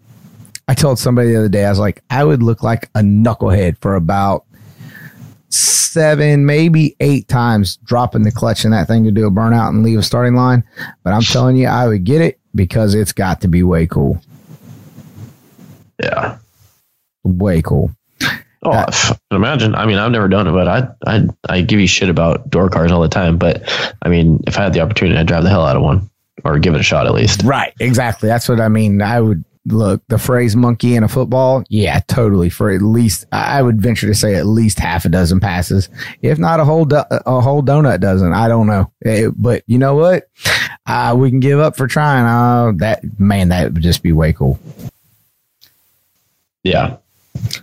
I 0.66 0.74
told 0.74 0.98
somebody 0.98 1.28
the 1.30 1.36
other 1.38 1.48
day, 1.48 1.64
I 1.64 1.70
was 1.70 1.78
like, 1.78 2.02
I 2.10 2.24
would 2.24 2.42
look 2.42 2.62
like 2.62 2.88
a 2.94 3.00
knucklehead 3.00 3.76
for 3.80 3.94
about 3.96 4.44
seven, 5.54 6.46
maybe 6.46 6.96
eight 7.00 7.28
times 7.28 7.76
dropping 7.84 8.22
the 8.22 8.32
clutch 8.32 8.64
in 8.64 8.70
that 8.72 8.86
thing 8.86 9.04
to 9.04 9.10
do 9.10 9.26
a 9.26 9.30
burnout 9.30 9.68
and 9.70 9.82
leave 9.82 9.98
a 9.98 10.02
starting 10.02 10.34
line. 10.34 10.64
But 11.02 11.12
I'm 11.12 11.22
telling 11.22 11.56
you, 11.56 11.68
I 11.68 11.86
would 11.86 12.04
get 12.04 12.20
it 12.20 12.40
because 12.54 12.94
it's 12.94 13.12
got 13.12 13.40
to 13.42 13.48
be 13.48 13.62
way 13.62 13.86
cool. 13.86 14.20
Yeah. 16.02 16.38
Way 17.22 17.62
cool. 17.62 17.90
Oh, 18.66 18.72
f- 18.72 19.18
imagine. 19.30 19.74
I 19.74 19.84
mean, 19.84 19.98
I've 19.98 20.10
never 20.10 20.26
done 20.28 20.46
it, 20.48 20.52
but 20.52 20.68
I 20.68 20.88
I 21.06 21.28
I 21.48 21.60
give 21.60 21.80
you 21.80 21.86
shit 21.86 22.08
about 22.08 22.48
door 22.48 22.70
cars 22.70 22.90
all 22.90 23.02
the 23.02 23.08
time. 23.08 23.36
But 23.36 23.62
I 24.02 24.08
mean, 24.08 24.42
if 24.46 24.58
I 24.58 24.62
had 24.62 24.72
the 24.72 24.80
opportunity, 24.80 25.18
I'd 25.18 25.26
drive 25.26 25.42
the 25.42 25.50
hell 25.50 25.66
out 25.66 25.76
of 25.76 25.82
one 25.82 26.08
or 26.44 26.58
give 26.58 26.74
it 26.74 26.80
a 26.80 26.84
shot 26.84 27.06
at 27.06 27.12
least. 27.12 27.42
Right. 27.42 27.74
Exactly. 27.78 28.26
That's 28.26 28.48
what 28.48 28.60
I 28.60 28.68
mean. 28.68 29.02
I 29.02 29.20
would 29.20 29.44
look 29.66 30.02
the 30.08 30.18
phrase 30.18 30.54
monkey 30.54 30.94
in 30.94 31.02
a 31.02 31.08
football. 31.08 31.64
Yeah, 31.68 32.00
totally. 32.06 32.50
For 32.50 32.70
at 32.70 32.82
least, 32.82 33.24
I 33.32 33.62
would 33.62 33.80
venture 33.80 34.06
to 34.06 34.14
say 34.14 34.34
at 34.34 34.46
least 34.46 34.78
half 34.78 35.04
a 35.04 35.08
dozen 35.08 35.40
passes, 35.40 35.88
if 36.22 36.38
not 36.38 36.60
a 36.60 36.64
whole, 36.64 36.84
do- 36.84 37.02
a 37.10 37.40
whole 37.40 37.62
donut 37.62 38.00
dozen. 38.00 38.32
I 38.32 38.48
don't 38.48 38.66
know. 38.66 38.92
Eh, 39.04 39.28
but 39.36 39.62
you 39.66 39.78
know 39.78 39.94
what? 39.94 40.28
Uh, 40.86 41.14
we 41.18 41.30
can 41.30 41.40
give 41.40 41.60
up 41.60 41.76
for 41.76 41.86
trying. 41.86 42.26
Uh, 42.26 42.72
that 42.76 43.02
man, 43.18 43.48
that 43.48 43.72
would 43.72 43.82
just 43.82 44.02
be 44.02 44.12
way 44.12 44.32
cool. 44.32 44.58
Yeah. 46.62 46.96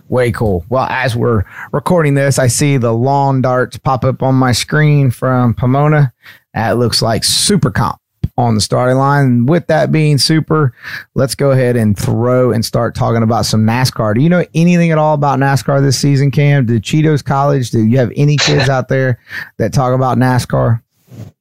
Way 0.08 0.32
cool. 0.32 0.64
Well, 0.68 0.86
as 0.90 1.16
we're 1.16 1.44
recording 1.72 2.14
this, 2.14 2.38
I 2.38 2.48
see 2.48 2.76
the 2.76 2.92
lawn 2.92 3.42
darts 3.42 3.78
pop 3.78 4.04
up 4.04 4.22
on 4.22 4.34
my 4.34 4.52
screen 4.52 5.10
from 5.10 5.54
Pomona. 5.54 6.12
That 6.52 6.78
looks 6.78 7.00
like 7.00 7.24
super 7.24 7.70
comp 7.70 7.98
on 8.36 8.54
the 8.54 8.60
starting 8.60 8.96
line. 8.96 9.24
And 9.24 9.48
with 9.48 9.66
that 9.66 9.92
being 9.92 10.18
super, 10.18 10.74
let's 11.14 11.34
go 11.34 11.50
ahead 11.50 11.76
and 11.76 11.98
throw 11.98 12.52
and 12.52 12.64
start 12.64 12.94
talking 12.94 13.22
about 13.22 13.46
some 13.46 13.66
NASCAR. 13.66 14.14
Do 14.14 14.22
you 14.22 14.28
know 14.28 14.44
anything 14.54 14.90
at 14.90 14.98
all 14.98 15.14
about 15.14 15.38
NASCAR 15.38 15.82
this 15.82 15.98
season, 15.98 16.30
Cam? 16.30 16.66
Did 16.66 16.82
Cerritos 16.82 17.24
College, 17.24 17.70
do 17.70 17.84
you 17.84 17.98
have 17.98 18.12
any 18.16 18.36
kids 18.36 18.68
out 18.68 18.88
there 18.88 19.18
that 19.58 19.72
talk 19.72 19.94
about 19.94 20.18
NASCAR? 20.18 20.82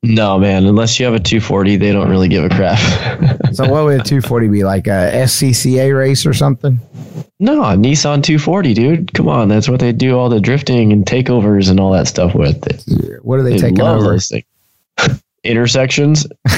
No, 0.03 0.37
man. 0.37 0.65
Unless 0.65 0.99
you 0.99 1.05
have 1.05 1.15
a 1.15 1.19
240, 1.19 1.77
they 1.77 1.93
don't 1.93 2.09
really 2.09 2.27
give 2.27 2.43
a 2.43 2.49
crap. 2.49 2.79
So 3.53 3.69
what 3.69 3.83
would 3.83 3.99
a 3.99 4.03
240 4.03 4.47
be? 4.47 4.63
Like 4.63 4.87
a 4.87 5.11
SCCA 5.13 5.93
race 5.97 6.25
or 6.25 6.33
something? 6.33 6.79
no, 7.41 7.61
a 7.63 7.75
Nissan 7.75 8.23
240, 8.23 8.73
dude. 8.73 9.13
Come 9.13 9.27
on, 9.27 9.49
that's 9.49 9.67
what 9.67 9.81
they 9.81 9.91
do 9.91 10.17
all 10.17 10.29
the 10.29 10.39
drifting 10.39 10.93
and 10.93 11.05
takeovers 11.05 11.69
and 11.69 11.77
all 11.77 11.91
that 11.91 12.07
stuff 12.07 12.33
with. 12.33 12.61
They, 12.61 13.15
What 13.23 13.39
are 13.39 13.43
they, 13.43 13.57
they 13.57 13.57
taking 13.57 13.81
over? 13.81 14.17
Intersections. 15.43 16.27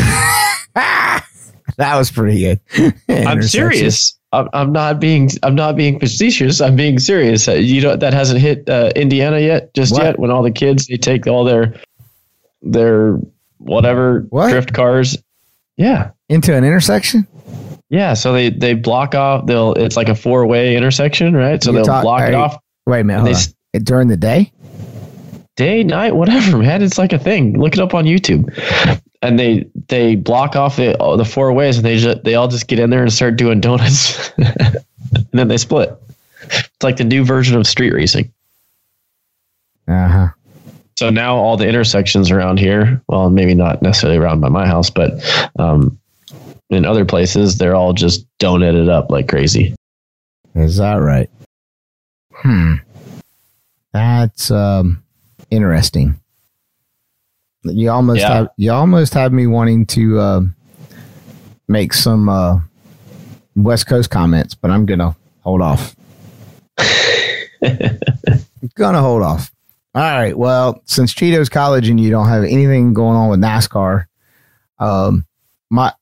That 1.78 1.96
was 1.98 2.12
pretty 2.12 2.40
good. 2.42 2.94
I'm 3.10 3.42
serious. 3.42 4.18
I'm, 4.32 4.48
I'm 4.54 4.72
not 4.74 5.00
being 5.00 5.30
I'm 5.42 5.56
not 5.56 5.76
being 5.76 6.00
facetious. 6.00 6.62
I'm 6.62 6.76
being 6.76 7.00
serious. 7.00 7.48
Uh, 7.48 7.54
You 7.54 7.82
know 7.82 7.96
that 7.96 8.14
hasn't 8.14 8.42
hit 8.42 8.70
uh, 8.70 8.92
Indiana 8.96 9.40
yet, 9.40 9.74
just 9.74 9.94
What? 9.94 10.04
yet. 10.04 10.20
When 10.20 10.30
all 10.30 10.44
the 10.44 10.52
kids 10.52 10.86
they 10.88 10.98
take 10.98 11.26
all 11.26 11.44
their 11.46 11.74
their 12.62 13.18
whatever 13.58 14.26
What? 14.30 14.50
drift 14.52 14.74
cars. 14.74 15.18
Yeah, 15.78 16.12
Into 16.30 16.54
an 16.54 16.64
intersection? 16.64 17.28
yeah. 17.90 18.14
So 18.14 18.34
they 18.34 18.50
they 18.52 18.76
block 18.76 19.16
off. 19.16 19.48
They'll 19.48 19.74
it's 19.74 19.96
like 19.98 20.10
a 20.10 20.16
four 20.16 20.46
way 20.46 20.76
intersection, 20.76 21.34
right? 21.36 21.64
So 21.64 21.72
You're 21.72 21.80
they'll 21.80 21.86
talk- 21.86 22.04
block 22.04 22.22
it 22.28 22.36
off 22.36 22.58
Wait 22.86 23.00
a 23.00 23.04
minute. 23.04 23.48
They. 23.72 23.80
During 23.80 24.10
the 24.10 24.18
day? 24.18 24.52
Day, 25.56 25.84
night, 25.84 26.16
whatever, 26.16 26.58
man. 26.60 26.82
It's 26.82 26.98
like 26.98 27.14
a 27.14 27.20
thing. 27.20 27.60
Look 27.60 27.74
it 27.74 27.80
up 27.80 27.94
on 27.94 28.06
YouTube. 28.06 28.54
And 29.22 29.40
they 29.40 29.68
they 29.88 30.16
block 30.16 30.56
off 30.56 30.76
the 30.76 30.98
the 31.18 31.26
four 31.26 31.54
ways, 31.54 31.78
and 31.78 31.86
they 31.86 31.98
just 31.98 32.24
they 32.24 32.36
all 32.36 32.50
just 32.50 32.68
get 32.68 32.80
in 32.80 32.90
there 32.90 33.04
and 33.04 33.14
start 33.14 33.38
doing 33.38 33.62
donuts, 33.62 34.32
and 34.38 34.84
then 35.32 35.48
they 35.48 35.58
split. 35.58 35.98
It's 36.42 36.84
like 36.84 36.98
the 36.98 37.06
new 37.06 37.24
version 37.24 37.58
of 37.58 37.66
street 37.66 37.94
racing. 37.94 38.34
Uh 39.88 40.08
huh. 40.08 40.28
So 40.98 41.10
now 41.10 41.38
all 41.38 41.58
the 41.58 41.68
intersections 41.68 42.32
around 42.32 42.60
here, 42.60 43.02
well, 43.08 43.30
maybe 43.30 43.56
not 43.56 43.82
necessarily 43.82 44.18
around 44.18 44.42
by 44.42 44.50
my 44.50 44.68
house, 44.68 44.90
but 44.90 45.14
um, 45.58 46.00
in 46.70 46.86
other 46.86 47.06
places, 47.06 47.58
they're 47.58 47.76
all 47.76 47.94
just 47.94 48.26
donated 48.40 48.90
up 48.90 49.10
like 49.10 49.28
crazy. 49.28 49.74
Is 50.56 50.78
that 50.78 50.96
right? 50.96 51.30
Hmm. 52.32 52.76
That's 53.92 54.52
um 54.52 55.03
interesting. 55.54 56.20
You 57.64 57.92
almost 57.92 58.20
Yeah. 58.20 58.34
have 58.34 58.48
you 58.58 58.72
almost 58.72 59.14
have 59.14 59.32
me 59.32 59.48
wanting 59.48 59.86
to 59.88 60.20
uh, 60.20 60.42
make 61.68 61.94
some 61.94 62.28
uh, 62.28 62.60
West 63.56 63.88
Coast 63.88 64.10
comments, 64.10 64.54
but 64.56 64.70
I'm 64.72 64.86
gonna 64.86 65.16
hold 65.42 65.62
off. 65.62 65.96
gonna 68.76 69.02
hold 69.02 69.22
off. 69.24 69.52
All 69.96 70.02
right. 70.02 70.38
Well, 70.38 70.82
since 70.86 71.14
Cerritos 71.14 71.52
College 71.52 71.88
and 71.88 72.00
you 72.00 72.10
don't 72.10 72.28
have 72.28 72.44
anything 72.44 72.94
going 72.94 73.16
on 73.16 73.30
with 73.30 73.40
NASCAR, 73.40 74.06
um, 74.80 75.26
my 75.70 75.94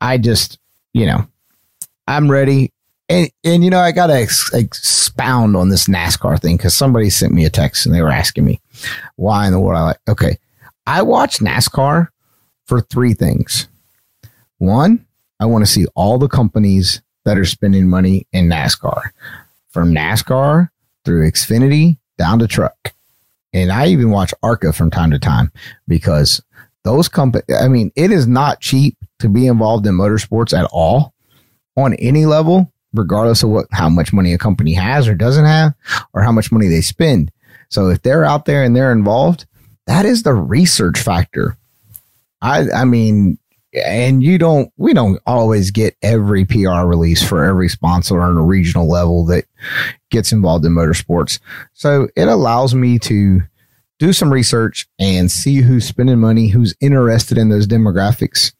I 0.00 0.18
just 0.18 0.58
you 0.92 1.06
know 1.06 1.26
I'm 2.06 2.30
ready. 2.30 2.72
And, 3.08 3.28
and 3.42 3.64
you 3.64 3.70
know, 3.70 3.80
I 3.80 3.90
got 3.90 4.06
to 4.06 4.14
ex- 4.14 4.54
expound 4.54 5.56
on 5.56 5.68
this 5.68 5.88
NASCAR 5.88 6.40
thing 6.40 6.56
because 6.56 6.76
somebody 6.76 7.10
sent 7.10 7.32
me 7.34 7.44
a 7.44 7.50
text 7.50 7.84
and 7.84 7.92
they 7.92 8.02
were 8.02 8.08
asking 8.08 8.44
me 8.44 8.60
why 9.16 9.46
in 9.46 9.52
the 9.52 9.60
world 9.60 9.78
I 9.78 9.84
like. 9.84 9.98
Okay. 10.08 10.38
I 10.86 11.02
watch 11.02 11.38
NASCAR 11.38 12.08
for 12.66 12.80
three 12.80 13.14
things. 13.14 13.68
One, 14.58 15.06
I 15.38 15.46
want 15.46 15.64
to 15.64 15.70
see 15.70 15.86
all 15.94 16.18
the 16.18 16.28
companies 16.28 17.02
that 17.24 17.38
are 17.38 17.44
spending 17.44 17.88
money 17.88 18.26
in 18.32 18.48
NASCAR 18.48 19.10
from 19.68 19.92
NASCAR 19.92 20.68
through 21.04 21.30
Xfinity 21.30 21.98
down 22.18 22.38
to 22.40 22.46
truck. 22.46 22.92
And 23.52 23.72
I 23.72 23.88
even 23.88 24.10
watch 24.10 24.32
ARCA 24.42 24.72
from 24.72 24.90
time 24.90 25.10
to 25.10 25.18
time 25.18 25.50
because 25.88 26.42
those 26.84 27.08
companies, 27.08 27.44
I 27.60 27.68
mean, 27.68 27.90
it 27.96 28.10
is 28.10 28.26
not 28.26 28.60
cheap 28.60 28.96
to 29.18 29.28
be 29.28 29.46
involved 29.46 29.86
in 29.86 29.94
motorsports 29.94 30.56
at 30.56 30.68
all 30.72 31.14
on 31.76 31.94
any 31.94 32.26
level, 32.26 32.72
regardless 32.92 33.42
of 33.42 33.50
what 33.50 33.66
how 33.72 33.88
much 33.88 34.12
money 34.12 34.32
a 34.32 34.38
company 34.38 34.74
has 34.74 35.08
or 35.08 35.14
doesn't 35.14 35.44
have, 35.44 35.74
or 36.12 36.22
how 36.22 36.32
much 36.32 36.52
money 36.52 36.68
they 36.68 36.80
spend. 36.80 37.30
So 37.70 37.88
if 37.88 38.02
they're 38.02 38.24
out 38.24 38.44
there 38.44 38.62
and 38.62 38.74
they're 38.74 38.92
involved, 38.92 39.46
that 39.86 40.04
is 40.04 40.22
the 40.22 40.34
research 40.34 41.00
factor. 41.00 41.56
I 42.42 42.70
I 42.70 42.84
mean, 42.84 43.38
and 43.72 44.22
you 44.22 44.38
don't 44.38 44.72
we 44.76 44.92
don't 44.92 45.20
always 45.26 45.70
get 45.70 45.96
every 46.02 46.44
PR 46.44 46.84
release 46.84 47.26
for 47.26 47.44
every 47.44 47.68
sponsor 47.68 48.20
on 48.20 48.36
a 48.36 48.42
regional 48.42 48.88
level 48.88 49.24
that 49.26 49.44
gets 50.10 50.32
involved 50.32 50.64
in 50.64 50.72
motorsports. 50.72 51.38
So 51.72 52.08
it 52.16 52.28
allows 52.28 52.74
me 52.74 52.98
to 53.00 53.40
do 53.98 54.12
some 54.12 54.32
research 54.32 54.88
and 54.98 55.30
see 55.30 55.56
who's 55.56 55.84
spending 55.84 56.18
money, 56.18 56.48
who's 56.48 56.74
interested 56.80 57.38
in 57.38 57.50
those 57.50 57.66
demographics. 57.66 58.52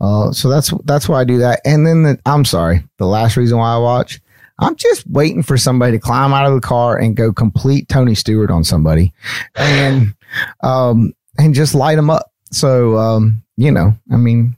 Uh, 0.00 0.30
so 0.30 0.48
that's 0.48 0.72
that's 0.84 1.08
why 1.08 1.20
I 1.20 1.24
do 1.24 1.38
that. 1.38 1.60
And 1.64 1.86
then 1.86 2.02
the, 2.02 2.18
I'm 2.26 2.44
sorry, 2.44 2.84
the 2.98 3.06
last 3.06 3.36
reason 3.36 3.58
why 3.58 3.74
I 3.74 3.78
watch, 3.78 4.20
I'm 4.58 4.76
just 4.76 5.06
waiting 5.08 5.42
for 5.42 5.56
somebody 5.56 5.92
to 5.92 5.98
climb 5.98 6.32
out 6.32 6.46
of 6.46 6.54
the 6.54 6.60
car 6.60 6.96
and 6.96 7.16
go 7.16 7.32
complete 7.32 7.88
Tony 7.88 8.14
Stewart 8.14 8.50
on 8.50 8.64
somebody, 8.64 9.12
and 9.56 10.14
um, 10.62 11.12
and 11.38 11.54
just 11.54 11.74
light 11.74 11.96
them 11.96 12.10
up. 12.10 12.32
So 12.52 12.96
um, 12.96 13.42
you 13.56 13.70
know, 13.70 13.94
I 14.12 14.16
mean, 14.16 14.56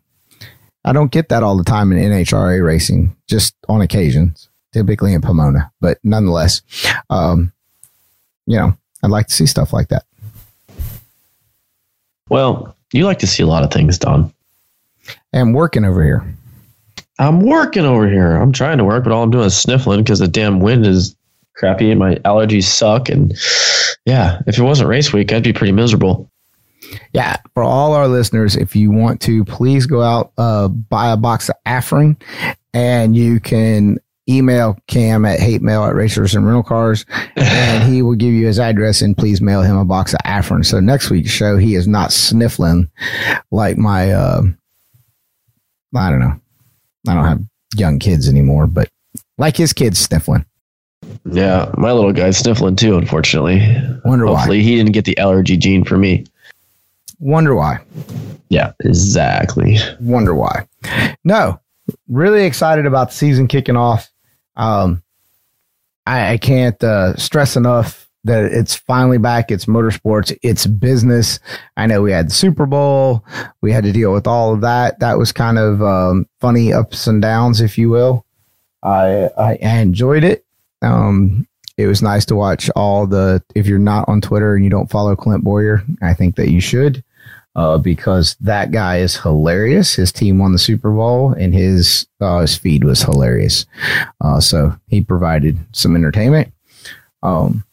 I 0.85 0.93
don't 0.93 1.11
get 1.11 1.31
that 1.31 1.43
all 1.43 1.57
the 1.57 1.65
time 1.65 1.93
in 1.93 1.99
NHRA 1.99 2.65
racing, 2.65 3.17
just 3.27 3.55
on 3.69 3.81
occasions, 3.81 4.49
typically 4.73 5.15
in 5.15 5.23
Pomona, 5.23 5.73
but 5.81 5.99
nonetheless, 6.05 6.63
um, 7.11 7.53
you 8.47 8.57
know, 8.57 8.77
I'd 9.03 9.11
like 9.11 9.29
to 9.29 9.35
see 9.35 9.47
stuff 9.47 9.73
like 9.73 9.89
that. 9.89 10.05
Well, 12.29 12.77
you 12.93 13.05
like 13.05 13.21
to 13.21 13.27
see 13.27 13.43
a 13.43 13.47
lot 13.47 13.63
of 13.63 13.71
things, 13.71 13.99
Don. 13.99 14.33
And 15.33 15.55
working 15.55 15.85
over 15.85 16.03
here. 16.03 16.35
I'm 17.19 17.41
working 17.41 17.85
over 17.85 18.09
here. 18.09 18.37
I'm 18.37 18.53
trying 18.53 18.79
to 18.79 18.85
work, 18.85 19.05
but 19.05 19.13
all 19.13 19.23
I'm 19.23 19.31
doing 19.31 19.47
is 19.47 19.57
sniffling 19.57 20.01
because 20.01 20.19
the 20.19 20.29
damn 20.29 20.61
wind 20.61 20.87
is 20.87 21.17
crappy 21.55 21.91
and 21.91 21.99
my 21.99 22.17
allergies 22.17 22.65
suck. 22.65 23.09
And 23.09 23.33
yeah, 24.05 24.43
if 24.47 24.59
it 24.59 24.63
wasn't 24.63 24.91
race 24.91 25.13
week, 25.13 25.33
I'd 25.33 25.43
be 25.43 25.53
pretty 25.53 25.73
miserable. 25.73 26.31
Yeah, 27.13 27.37
for 27.55 27.63
all 27.63 27.95
our 27.95 28.07
listeners, 28.07 28.55
if 28.55 28.77
you 28.77 28.91
want 28.91 29.21
to, 29.23 29.45
please 29.45 29.87
go 29.87 30.03
out, 30.03 30.33
uh, 30.39 30.69
buy 30.69 31.11
a 31.11 31.17
box 31.17 31.49
of 31.49 31.57
Afrin, 31.67 32.21
and 32.75 33.17
you 33.17 33.41
can 33.41 33.99
email 34.29 34.77
Cam 34.87 35.25
at 35.25 35.41
hate 35.41 35.63
mail 35.63 35.85
at 35.85 35.95
racers 35.95 36.35
and 36.35 36.45
rental 36.45 36.63
cars, 36.63 37.07
and 37.37 37.93
he 37.93 38.03
will 38.03 38.15
give 38.15 38.33
you 38.33 38.47
his 38.47 38.59
address 38.59 39.01
and 39.01 39.17
please 39.17 39.41
mail 39.41 39.63
him 39.63 39.77
a 39.77 39.85
box 39.85 40.13
of 40.15 40.21
Afrin. 40.25 40.65
So 40.65 40.81
next 40.81 41.11
week's 41.11 41.31
show, 41.31 41.57
he 41.57 41.75
is 41.75 41.89
not 41.89 42.13
sniffling 42.13 42.91
like 43.51 43.79
my, 43.79 44.13
uh, 44.13 44.43
I 45.95 46.11
don't 46.11 46.21
know, 46.21 46.41
I 47.07 47.15
don't 47.15 47.25
have 47.25 47.43
young 47.77 47.99
kids 47.99 48.29
anymore, 48.29 48.67
but 48.67 48.89
like 49.39 49.57
his 49.57 49.73
kids 49.73 49.99
sniffling. 49.99 50.45
Yeah, 51.25 51.71
my 51.77 51.93
little 51.93 52.13
guy's 52.13 52.39
sniffling 52.39 52.77
too, 52.77 52.97
unfortunately. 52.97 53.61
Wonder 54.05 54.27
why. 54.27 54.37
Hopefully, 54.37 54.63
he 54.63 54.77
didn't 54.77 54.93
get 54.93 55.05
the 55.05 55.17
allergy 55.19 55.57
gene 55.57 55.85
for 55.85 55.97
me. 55.97 56.25
Wonder 57.19 57.55
why. 57.55 57.79
Yeah, 58.49 58.73
exactly. 58.81 59.79
wonder 60.01 60.35
why. 60.35 60.67
No, 61.25 61.61
really 62.09 62.45
excited 62.45 62.87
about 62.87 63.09
the 63.09 63.15
season 63.15 63.49
kicking 63.49 63.77
off. 63.77 64.09
Um, 64.57 65.03
I, 66.07 66.33
I 66.33 66.39
can't 66.39 66.83
uh, 66.83 67.17
stress 67.17 67.57
enough 67.57 68.06
that 68.27 68.45
it's 68.45 68.75
finally 68.75 69.19
back. 69.19 69.51
It's 69.51 69.67
motorsports. 69.67 70.37
It's 70.43 70.67
business. 70.67 71.41
I 71.77 71.87
know 71.87 72.03
we 72.03 72.13
had 72.13 72.29
the 72.29 72.35
Super 72.35 72.67
Bowl. 72.67 73.25
We 73.63 73.73
had 73.73 73.85
to 73.85 73.93
deal 73.93 74.13
with 74.13 74.27
all 74.27 74.55
of 74.55 74.61
that. 74.61 75.01
That 75.01 75.19
was 75.19 75.33
kind 75.33 75.59
of 75.59 75.83
um, 75.83 76.27
funny 76.41 76.73
ups 76.73 77.07
and 77.07 77.23
downs, 77.23 77.61
if 77.61 77.79
you 77.79 77.91
will. 77.91 78.25
I 78.83 79.31
I, 79.37 79.55
enjoyed 79.81 80.23
it. 80.23 80.45
Um, 80.83 81.47
it 81.77 81.87
was 81.87 82.03
nice 82.03 82.25
to 82.27 82.37
watch 82.37 82.71
all 82.77 83.07
the. 83.07 83.43
If 83.55 83.67
you're 83.67 83.79
not 83.79 84.09
on 84.09 84.21
Twitter 84.21 84.55
and 84.55 84.65
you 84.65 84.71
don't 84.71 84.91
follow 84.91 85.17
Clint 85.17 85.45
Bowyer, 85.45 85.83
I 86.03 86.15
think 86.15 86.37
that 86.37 86.51
you 86.51 86.61
should 86.61 87.03
uh, 87.57 87.79
because 87.79 88.37
that 88.41 88.71
guy 88.71 88.99
is 88.99 89.17
hilarious. 89.17 89.95
His 89.95 90.13
team 90.13 90.39
won 90.39 90.53
the 90.53 90.59
Super 90.59 90.93
Bowl, 90.93 91.33
and 91.33 91.55
his 91.55 92.07
uh, 92.21 92.41
his 92.41 92.57
feed 92.57 92.85
was 92.85 93.03
hilarious. 93.03 93.65
Uh, 94.21 94.41
so 94.41 94.79
he 94.89 95.01
provided 95.01 95.59
some 95.73 95.97
entertainment. 95.97 96.53
Um, 97.23 97.65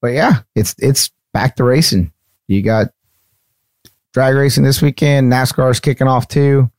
but 0.00 0.08
yeah, 0.08 0.40
it's 0.54 0.74
it's 0.78 1.10
back 1.32 1.56
to 1.56 1.64
racing. 1.64 2.12
You 2.46 2.62
got 2.62 2.88
drag 4.12 4.34
racing 4.34 4.64
this 4.64 4.82
weekend. 4.82 5.32
NASCAR's 5.32 5.80
kicking 5.80 6.08
off 6.08 6.28
too. 6.28 6.70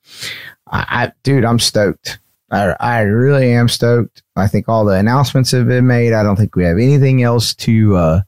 I, 0.67 0.85
I 0.89 1.11
dude, 1.23 1.45
I'm 1.45 1.59
stoked. 1.59 2.19
I, 2.51 2.75
I 2.79 3.01
really 3.01 3.53
am 3.53 3.69
stoked. 3.69 4.23
I 4.35 4.47
think 4.47 4.67
all 4.67 4.85
the 4.85 4.95
announcements 4.95 5.51
have 5.51 5.67
been 5.67 5.85
made. 5.85 6.13
I 6.13 6.23
don't 6.23 6.35
think 6.35 6.55
we 6.55 6.63
have 6.63 6.77
anything 6.77 7.21
else 7.21 7.53
to 7.55 7.95
uh, 7.95 8.21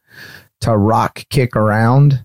to 0.61 0.77
rock 0.77 1.25
kick 1.29 1.55
around. 1.55 2.23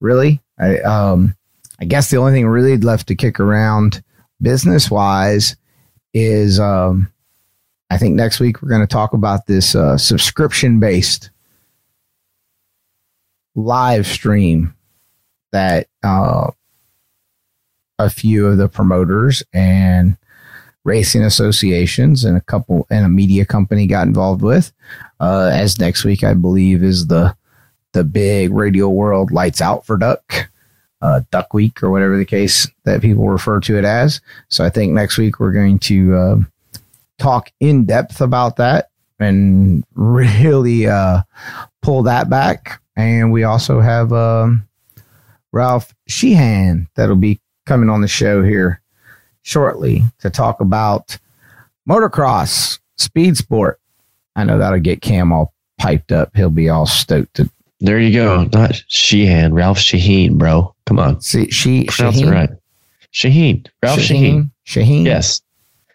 Really, 0.00 0.40
I 0.58 0.78
um 0.80 1.34
I 1.80 1.84
guess 1.84 2.10
the 2.10 2.18
only 2.18 2.32
thing 2.32 2.46
really 2.46 2.76
left 2.76 3.08
to 3.08 3.14
kick 3.14 3.40
around 3.40 4.02
business 4.40 4.90
wise 4.90 5.56
is 6.14 6.60
um 6.60 7.10
I 7.90 7.98
think 7.98 8.14
next 8.14 8.40
week 8.40 8.62
we're 8.62 8.68
going 8.68 8.80
to 8.80 8.86
talk 8.86 9.12
about 9.12 9.46
this 9.46 9.74
uh, 9.74 9.96
subscription 9.96 10.80
based 10.80 11.30
live 13.56 14.06
stream 14.06 14.74
that 15.50 15.88
uh, 16.04 16.50
a 17.98 18.10
few 18.10 18.46
of 18.46 18.58
the 18.58 18.68
promoters 18.68 19.42
and 19.52 20.16
racing 20.84 21.22
associations 21.22 22.24
and 22.24 22.36
a 22.36 22.40
couple 22.42 22.86
and 22.90 23.04
a 23.04 23.08
media 23.08 23.44
company 23.44 23.86
got 23.86 24.06
involved 24.06 24.42
with. 24.42 24.72
Uh, 25.18 25.50
as 25.52 25.80
next 25.80 26.04
week, 26.04 26.22
I 26.22 26.34
believe, 26.34 26.84
is 26.84 27.08
the 27.08 27.34
the 27.92 28.04
big 28.04 28.52
radio 28.52 28.90
world 28.90 29.32
lights 29.32 29.62
out 29.62 29.86
for 29.86 29.96
duck, 29.96 30.50
uh, 31.00 31.22
duck 31.30 31.54
week 31.54 31.82
or 31.82 31.90
whatever 31.90 32.18
the 32.18 32.26
case 32.26 32.70
that 32.84 33.00
people 33.00 33.28
refer 33.28 33.58
to 33.60 33.78
it 33.78 33.84
as. 33.84 34.20
So 34.48 34.64
I 34.64 34.70
think 34.70 34.92
next 34.92 35.16
week 35.16 35.40
we're 35.40 35.52
going 35.52 35.78
to 35.80 36.14
uh, 36.14 36.36
talk 37.18 37.50
in 37.58 37.86
depth 37.86 38.20
about 38.20 38.56
that 38.56 38.90
and 39.18 39.82
really 39.94 40.86
uh, 40.86 41.22
pull 41.80 42.02
that 42.02 42.28
back. 42.28 42.82
And 42.96 43.30
we 43.30 43.44
also 43.44 43.80
have 43.80 44.12
um, 44.12 44.66
Ralph 45.52 45.94
Sheehan 46.08 46.88
that'll 46.94 47.16
be 47.16 47.40
coming 47.66 47.90
on 47.90 48.00
the 48.00 48.08
show 48.08 48.42
here 48.42 48.80
shortly 49.42 50.02
to 50.20 50.30
talk 50.30 50.60
about 50.60 51.18
motocross, 51.88 52.78
speed 52.96 53.36
sport. 53.36 53.80
I 54.34 54.44
know 54.44 54.58
that'll 54.58 54.80
get 54.80 55.02
Cam 55.02 55.32
all 55.32 55.52
piped 55.78 56.12
up. 56.12 56.34
He'll 56.34 56.50
be 56.50 56.68
all 56.68 56.86
stoked 56.86 57.34
to 57.34 57.50
There 57.80 58.00
you 58.00 58.12
go. 58.12 58.44
Not 58.52 58.82
Sheehan, 58.88 59.54
Ralph 59.54 59.78
Sheheen, 59.78 60.38
bro. 60.38 60.74
Come 60.86 60.98
on, 60.98 61.20
see. 61.20 61.50
She 61.50 61.84
Sheheen, 61.86 62.32
right. 62.32 62.50
Sheheen, 63.12 63.66
Ralph 63.82 63.98
Sheheen. 63.98 64.50
Sheheen. 64.66 65.04
Yes. 65.04 65.40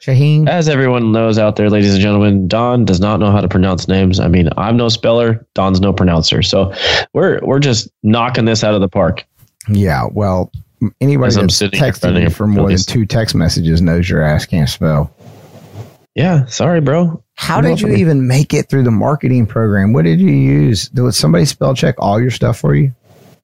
Sheheen. 0.01 0.49
As 0.49 0.67
everyone 0.67 1.11
knows 1.11 1.37
out 1.37 1.55
there, 1.57 1.69
ladies 1.69 1.93
and 1.93 2.01
gentlemen, 2.01 2.47
Don 2.47 2.85
does 2.85 2.99
not 2.99 3.19
know 3.19 3.31
how 3.31 3.39
to 3.39 3.47
pronounce 3.47 3.87
names. 3.87 4.19
I 4.19 4.27
mean, 4.27 4.49
I'm 4.57 4.75
no 4.75 4.89
speller. 4.89 5.45
Don's 5.53 5.79
no 5.79 5.93
pronouncer. 5.93 6.41
So 6.41 6.73
we're 7.13 7.39
we're 7.43 7.59
just 7.59 7.87
knocking 8.01 8.45
this 8.45 8.63
out 8.63 8.73
of 8.73 8.81
the 8.81 8.89
park. 8.89 9.25
Yeah. 9.69 10.07
Well, 10.11 10.51
anybody 10.99 11.35
I'm 11.35 11.47
that's 11.47 11.59
here 11.59 12.17
you 12.17 12.29
for 12.31 12.47
more 12.47 12.67
than 12.69 12.77
two 12.77 13.05
text 13.05 13.35
messages 13.35 13.81
knows 13.81 14.09
your 14.09 14.23
ass 14.23 14.45
can't 14.45 14.69
spell. 14.69 15.13
Yeah, 16.15 16.45
sorry, 16.47 16.81
bro. 16.81 17.23
How 17.35 17.61
did 17.61 17.79
you 17.79 17.89
even 17.89 18.27
make 18.27 18.53
it 18.53 18.69
through 18.69 18.83
the 18.83 18.91
marketing 18.91 19.45
program? 19.45 19.93
What 19.93 20.03
did 20.03 20.19
you 20.19 20.31
use? 20.31 20.89
Did 20.89 21.13
somebody 21.13 21.45
spell 21.45 21.73
check 21.73 21.95
all 21.99 22.19
your 22.19 22.31
stuff 22.31 22.59
for 22.59 22.75
you? 22.75 22.93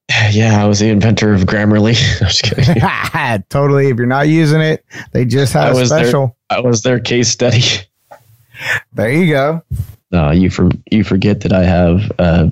Yeah, 0.30 0.62
I 0.62 0.66
was 0.66 0.80
the 0.80 0.88
inventor 0.88 1.32
of 1.32 1.42
Grammarly. 1.42 1.96
I'm 2.20 2.28
just 2.28 2.42
kidding. 2.42 3.44
totally. 3.50 3.88
If 3.88 3.96
you're 3.96 4.06
not 4.06 4.28
using 4.28 4.60
it, 4.60 4.84
they 5.12 5.24
just 5.24 5.54
I 5.56 5.66
had 5.66 5.76
a 5.76 5.86
special. 5.86 6.36
I 6.50 6.60
was 6.60 6.82
their 6.82 7.00
case 7.00 7.28
study. 7.28 7.62
There 8.92 9.10
you 9.10 9.32
go. 9.32 9.62
Uh, 10.12 10.30
you 10.30 10.50
for, 10.50 10.70
you 10.90 11.04
forget 11.04 11.40
that 11.42 11.52
I 11.52 11.64
have 11.64 12.12
uh, 12.18 12.48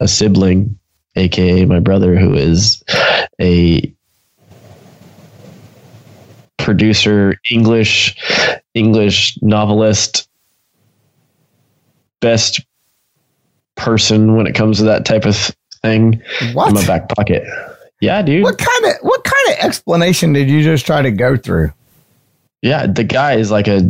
a 0.00 0.08
sibling, 0.08 0.78
aka 1.16 1.64
my 1.64 1.80
brother, 1.80 2.16
who 2.16 2.34
is 2.34 2.82
a 3.40 3.92
producer, 6.58 7.38
English 7.50 8.16
English 8.74 9.38
novelist, 9.40 10.28
best 12.20 12.60
person 13.76 14.36
when 14.36 14.46
it 14.46 14.54
comes 14.54 14.78
to 14.78 14.84
that 14.84 15.04
type 15.04 15.24
of 15.24 15.54
thing 15.84 16.22
What? 16.54 16.68
in 16.68 16.74
my 16.74 16.86
back 16.86 17.08
pocket. 17.10 17.44
Yeah, 18.00 18.22
dude. 18.22 18.42
What 18.42 18.58
kind 18.58 18.84
of 18.86 18.92
what 19.02 19.22
kind 19.24 19.58
of 19.58 19.64
explanation 19.64 20.32
did 20.32 20.48
you 20.50 20.62
just 20.62 20.84
try 20.84 21.02
to 21.02 21.10
go 21.10 21.36
through? 21.36 21.72
Yeah, 22.62 22.86
the 22.86 23.04
guy 23.04 23.34
is 23.34 23.50
like 23.50 23.68
a 23.68 23.82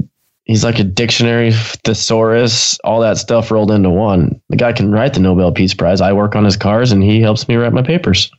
he's 0.45 0.63
like 0.65 0.79
a 0.79 0.85
dictionary, 0.85 1.53
thesaurus, 1.85 2.79
all 2.85 3.01
that 3.01 3.17
stuff 3.19 3.51
rolled 3.51 3.71
into 3.71 3.91
one. 3.91 4.41
The 4.51 4.57
guy 4.57 4.73
can 4.73 4.93
write 4.93 5.15
the 5.15 5.21
Nobel 5.21 5.53
Peace 5.53 5.75
Prize. 5.75 6.01
I 6.01 6.13
work 6.13 6.37
on 6.37 6.45
his 6.45 6.57
cars, 6.57 6.93
and 6.93 7.03
he 7.03 7.21
helps 7.21 7.49
me 7.49 7.57
write 7.57 7.73
my 7.73 7.83
papers. 7.83 8.31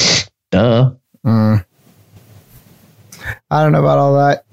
Duh. 0.50 0.92
Mm. 1.24 1.64
I 3.50 3.62
don't 3.62 3.72
know 3.72 3.80
about 3.80 3.98
all 3.98 4.14
that. 4.16 4.44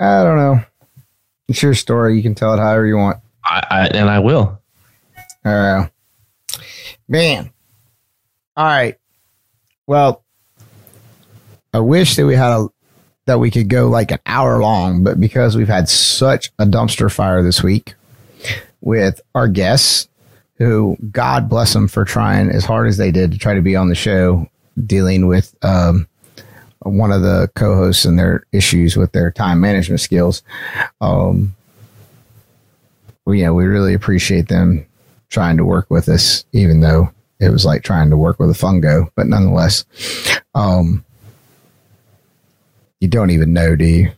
I 0.00 0.24
don't 0.24 0.36
know. 0.36 0.60
It's 1.48 1.62
your 1.62 1.74
story. 1.74 2.16
You 2.16 2.22
can 2.22 2.34
tell 2.34 2.52
it 2.54 2.58
however 2.58 2.86
you 2.86 2.96
want. 2.96 3.18
I, 3.44 3.66
I 3.70 3.86
and 3.88 4.08
I 4.10 4.18
will. 4.18 4.60
Uh, 5.44 5.86
man. 7.12 7.52
All 8.56 8.64
right. 8.64 8.98
Well, 9.86 10.24
I 11.72 11.78
wish 11.78 12.16
that 12.16 12.26
we 12.26 12.34
had 12.34 12.52
a 12.52 12.68
that 13.26 13.38
we 13.38 13.52
could 13.52 13.68
go 13.68 13.88
like 13.88 14.10
an 14.10 14.18
hour 14.26 14.60
long, 14.60 15.04
but 15.04 15.20
because 15.20 15.56
we've 15.56 15.68
had 15.68 15.88
such 15.88 16.50
a 16.58 16.66
dumpster 16.66 17.12
fire 17.12 17.40
this 17.40 17.62
week 17.62 17.94
with 18.80 19.20
our 19.36 19.46
guests, 19.46 20.08
who 20.56 20.96
God 21.12 21.48
bless 21.48 21.72
them 21.72 21.86
for 21.86 22.04
trying 22.04 22.50
as 22.50 22.64
hard 22.64 22.88
as 22.88 22.96
they 22.96 23.12
did 23.12 23.30
to 23.30 23.38
try 23.38 23.54
to 23.54 23.62
be 23.62 23.76
on 23.76 23.88
the 23.88 23.94
show, 23.94 24.48
dealing 24.86 25.28
with 25.28 25.54
um, 25.62 26.08
one 26.80 27.12
of 27.12 27.22
the 27.22 27.48
co-hosts 27.54 28.04
and 28.04 28.18
their 28.18 28.44
issues 28.50 28.96
with 28.96 29.12
their 29.12 29.30
time 29.30 29.60
management 29.60 30.00
skills. 30.00 30.42
Um, 31.00 31.54
yeah, 33.26 33.50
we 33.50 33.66
really 33.66 33.94
appreciate 33.94 34.48
them 34.48 34.84
trying 35.32 35.56
to 35.56 35.64
work 35.64 35.90
with 35.90 36.08
us, 36.08 36.44
even 36.52 36.80
though 36.80 37.10
it 37.40 37.48
was 37.50 37.64
like 37.64 37.82
trying 37.82 38.10
to 38.10 38.16
work 38.16 38.38
with 38.38 38.50
a 38.50 38.52
fungo, 38.54 39.10
but 39.16 39.26
nonetheless, 39.26 39.84
um, 40.54 41.04
you 43.00 43.08
don't 43.08 43.30
even 43.30 43.52
know, 43.52 43.74
do 43.74 43.84
you? 43.84 44.12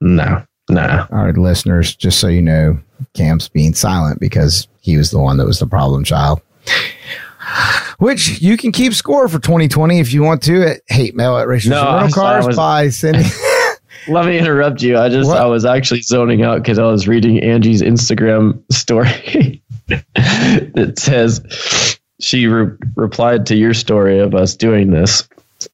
No, 0.00 0.44
no. 0.70 1.06
Our 1.10 1.32
listeners, 1.32 1.96
just 1.96 2.20
so 2.20 2.28
you 2.28 2.42
know, 2.42 2.78
Cam's 3.14 3.48
being 3.48 3.74
silent 3.74 4.20
because 4.20 4.68
he 4.80 4.96
was 4.96 5.10
the 5.10 5.18
one 5.18 5.38
that 5.38 5.46
was 5.46 5.58
the 5.58 5.66
problem 5.66 6.04
child. 6.04 6.40
Which 7.98 8.40
you 8.40 8.56
can 8.56 8.70
keep 8.70 8.92
score 8.94 9.26
for 9.26 9.38
2020 9.40 9.98
if 9.98 10.12
you 10.12 10.22
want 10.22 10.42
to 10.44 10.62
at 10.74 10.80
hate 10.86 11.16
mail 11.16 11.36
at 11.38 11.48
racial 11.48 11.70
No, 11.70 11.82
rental 11.82 11.98
I'm 11.98 12.10
sorry, 12.10 12.32
cars 12.34 12.46
was- 12.46 12.56
by 12.56 12.88
sending. 12.90 13.24
Let 14.08 14.26
me 14.26 14.38
interrupt 14.38 14.82
you. 14.82 14.98
I 14.98 15.08
just 15.08 15.28
What? 15.28 15.38
I 15.38 15.46
was 15.46 15.64
actually 15.64 16.02
zoning 16.02 16.42
out 16.42 16.62
because 16.62 16.78
I 16.78 16.84
was 16.84 17.06
reading 17.06 17.42
Angie's 17.42 17.82
Instagram 17.82 18.60
story 18.72 19.62
that 19.86 20.94
says 20.98 21.98
she 22.20 22.46
re- 22.46 22.76
replied 22.96 23.46
to 23.46 23.56
your 23.56 23.74
story 23.74 24.18
of 24.18 24.34
us 24.34 24.54
doing 24.54 24.90
this, 24.90 25.28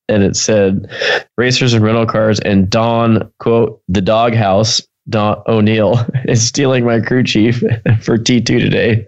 and 0.08 0.22
it 0.22 0.36
said 0.36 0.90
racers 1.36 1.72
and 1.74 1.84
rental 1.84 2.06
cars 2.06 2.40
and 2.40 2.68
Don 2.68 3.30
quote 3.38 3.80
the 3.88 4.00
doghouse 4.00 4.80
Don 5.08 5.42
O'Neill 5.46 5.98
is 6.24 6.46
stealing 6.46 6.84
my 6.84 7.00
crew 7.00 7.22
chief 7.22 7.62
for 8.02 8.18
T 8.18 8.40
two 8.40 8.58
today. 8.58 9.06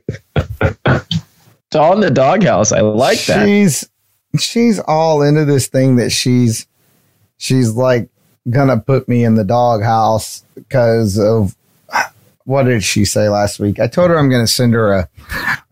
Don 1.71 2.01
the 2.01 2.11
doghouse. 2.11 2.73
I 2.73 2.81
like 2.81 3.25
that. 3.27 3.45
she's 3.45 3.89
she's 4.39 4.79
all 4.81 5.23
into 5.23 5.45
this 5.45 5.69
thing 5.69 5.97
that 5.97 6.11
she's 6.11 6.67
she's 7.39 7.73
like 7.73 8.09
gonna 8.51 8.79
put 8.79 9.09
me 9.09 9.25
in 9.25 9.35
the 9.35 9.45
doghouse 9.45 10.45
because 10.55 11.19
of 11.19 11.57
what 12.45 12.63
did 12.63 12.83
she 12.83 13.05
say 13.05 13.29
last 13.29 13.59
week? 13.59 13.81
I 13.81 13.89
told 13.89 14.11
her 14.11 14.19
I'm 14.19 14.31
gonna 14.31 14.47
send 14.47 14.75
her 14.75 14.93
a 14.93 15.09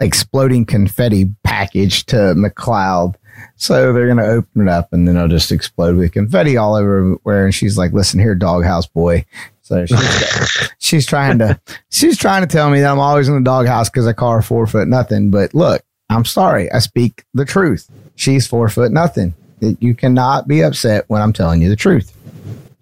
exploding 0.00 0.66
confetti 0.66 1.30
package 1.44 2.04
to 2.06 2.16
McLeod. 2.36 3.14
So 3.56 3.92
they're 3.92 4.08
gonna 4.08 4.24
open 4.24 4.62
it 4.62 4.68
up 4.68 4.92
and 4.92 5.06
then 5.06 5.16
it'll 5.16 5.28
just 5.28 5.52
explode 5.52 5.96
with 5.96 6.12
confetti 6.12 6.56
all 6.56 6.74
over 6.74 7.14
where 7.22 7.44
And 7.44 7.54
she's 7.54 7.78
like, 7.78 7.92
"Listen 7.92 8.18
here, 8.20 8.34
doghouse 8.34 8.86
boy." 8.86 9.24
So 9.62 9.86
she's, 9.86 10.72
she's 10.78 11.06
trying 11.06 11.38
to 11.38 11.60
she's 11.90 12.18
trying 12.18 12.42
to 12.42 12.48
tell 12.48 12.70
me 12.70 12.80
that 12.80 12.90
I'm 12.90 12.98
always 12.98 13.28
in 13.28 13.34
the 13.34 13.40
doghouse 13.40 13.88
because 13.88 14.06
I 14.06 14.12
call 14.12 14.32
her 14.32 14.42
four 14.42 14.66
foot 14.66 14.88
nothing. 14.88 15.30
But 15.30 15.54
look, 15.54 15.82
I'm 16.10 16.24
sorry, 16.24 16.70
I 16.72 16.80
speak 16.80 17.24
the 17.34 17.44
truth. 17.44 17.88
She's 18.16 18.46
four 18.46 18.68
foot 18.68 18.90
nothing. 18.90 19.34
You 19.60 19.94
cannot 19.94 20.46
be 20.48 20.62
upset 20.62 21.04
when 21.08 21.22
I'm 21.22 21.32
telling 21.32 21.62
you 21.62 21.68
the 21.68 21.76
truth. 21.76 22.12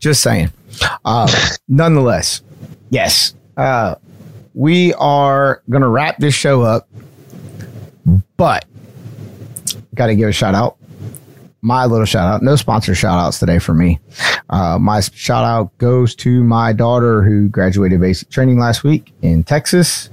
Just 0.03 0.21
saying. 0.21 0.51
Uh, 1.05 1.31
nonetheless, 1.69 2.43
yes, 2.91 3.37
uh, 3.57 3.95
we 4.53 4.93
are 4.95 5.62
going 5.71 5.83
to 5.83 5.88
wrap 5.88 6.19
this 6.19 6.35
show 6.35 6.62
up, 6.62 6.88
but 8.37 8.65
got 9.95 10.09
to 10.09 10.17
give 10.17 10.29
a 10.29 10.33
shout 10.33 10.57
out. 10.57 10.77
My 11.61 11.87
little 11.87 12.05
shout 12.05 12.27
out. 12.27 12.43
No 12.43 12.57
sponsor 12.57 12.97
shout 12.97 13.17
outs 13.21 13.38
today 13.38 13.61
for 13.61 13.75
me. 13.75 14.01
Uh, 14.51 14.77
my 14.77 14.99
shout 15.01 15.45
out 15.45 15.79
goes 15.79 16.17
to 16.17 16.43
my 16.43 16.73
daughter 16.73 17.23
who 17.23 17.49
graduated 17.49 18.01
basic 18.01 18.29
training 18.29 18.59
last 18.59 18.83
week 18.83 19.12
in 19.23 19.45
Texas 19.45 20.11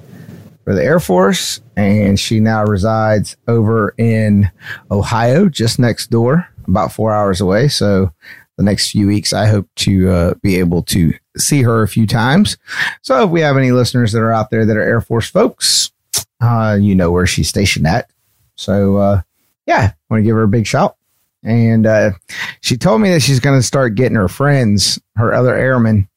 for 0.66 0.76
the 0.76 0.84
Air 0.84 1.00
Force, 1.00 1.62
and 1.76 2.20
she 2.20 2.40
now 2.40 2.64
resides 2.64 3.36
over 3.48 3.96
in 3.98 4.52
Ohio, 4.92 5.50
just 5.50 5.80
next 5.80 6.12
door, 6.12 6.48
about 6.68 6.94
four 6.94 7.12
hours 7.12 7.42
away. 7.42 7.68
So 7.68 8.14
the 8.60 8.66
next 8.66 8.92
few 8.92 9.08
weeks, 9.08 9.32
I 9.32 9.48
hope 9.48 9.70
to 9.78 10.10
uh, 10.10 10.34
be 10.44 10.58
able 10.58 10.84
to 10.84 11.14
see 11.38 11.62
her 11.62 11.82
a 11.82 11.88
few 11.88 12.06
times. 12.06 12.58
So 13.02 13.24
if 13.24 13.30
we 13.30 13.40
have 13.40 13.56
any 13.56 13.72
listeners 13.72 14.12
that 14.12 14.20
are 14.20 14.34
out 14.34 14.50
there 14.50 14.66
that 14.66 14.76
are 14.76 14.82
Air 14.82 15.00
Force 15.00 15.30
folks, 15.30 15.94
uh, 16.42 16.78
you 16.80 16.94
know 16.94 17.10
where 17.10 17.26
she's 17.26 17.48
stationed 17.48 17.88
at. 17.88 18.12
So 18.56 18.98
uh, 18.98 19.22
yeah, 19.66 19.94
want 20.10 20.20
to 20.20 20.26
give 20.26 20.36
her 20.36 20.44
a 20.44 20.50
big 20.50 20.68
shout. 20.68 20.98
And 21.42 21.88
uh, 21.88 22.12
she 22.60 22.76
told 22.76 23.00
me 23.00 23.10
that 23.12 23.22
she's 23.22 23.40
going 23.40 23.58
to 23.58 23.64
start 23.64 23.96
getting 23.96 24.18
her 24.18 24.28
friends, 24.28 25.00
her 25.16 25.34
other 25.34 25.56
airmen, 25.56 26.10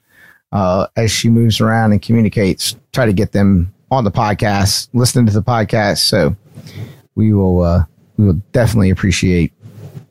uh, 0.51 0.89
as 0.97 1.13
she 1.13 1.31
moves 1.31 1.61
around 1.61 1.93
and 1.93 2.03
communicates, 2.03 2.75
try 2.93 3.07
to 3.07 3.13
get 3.13 3.31
them 3.31 3.73
on 3.93 4.03
the 4.03 4.11
podcast, 4.11 4.89
listening 4.95 5.27
to 5.27 5.33
the 5.33 5.43
podcast. 5.43 5.99
So 5.99 6.35
we 7.15 7.33
will 7.33 7.63
uh, 7.63 7.85
we 8.17 8.27
will 8.27 8.43
definitely 8.51 8.91
appreciate 8.91 9.53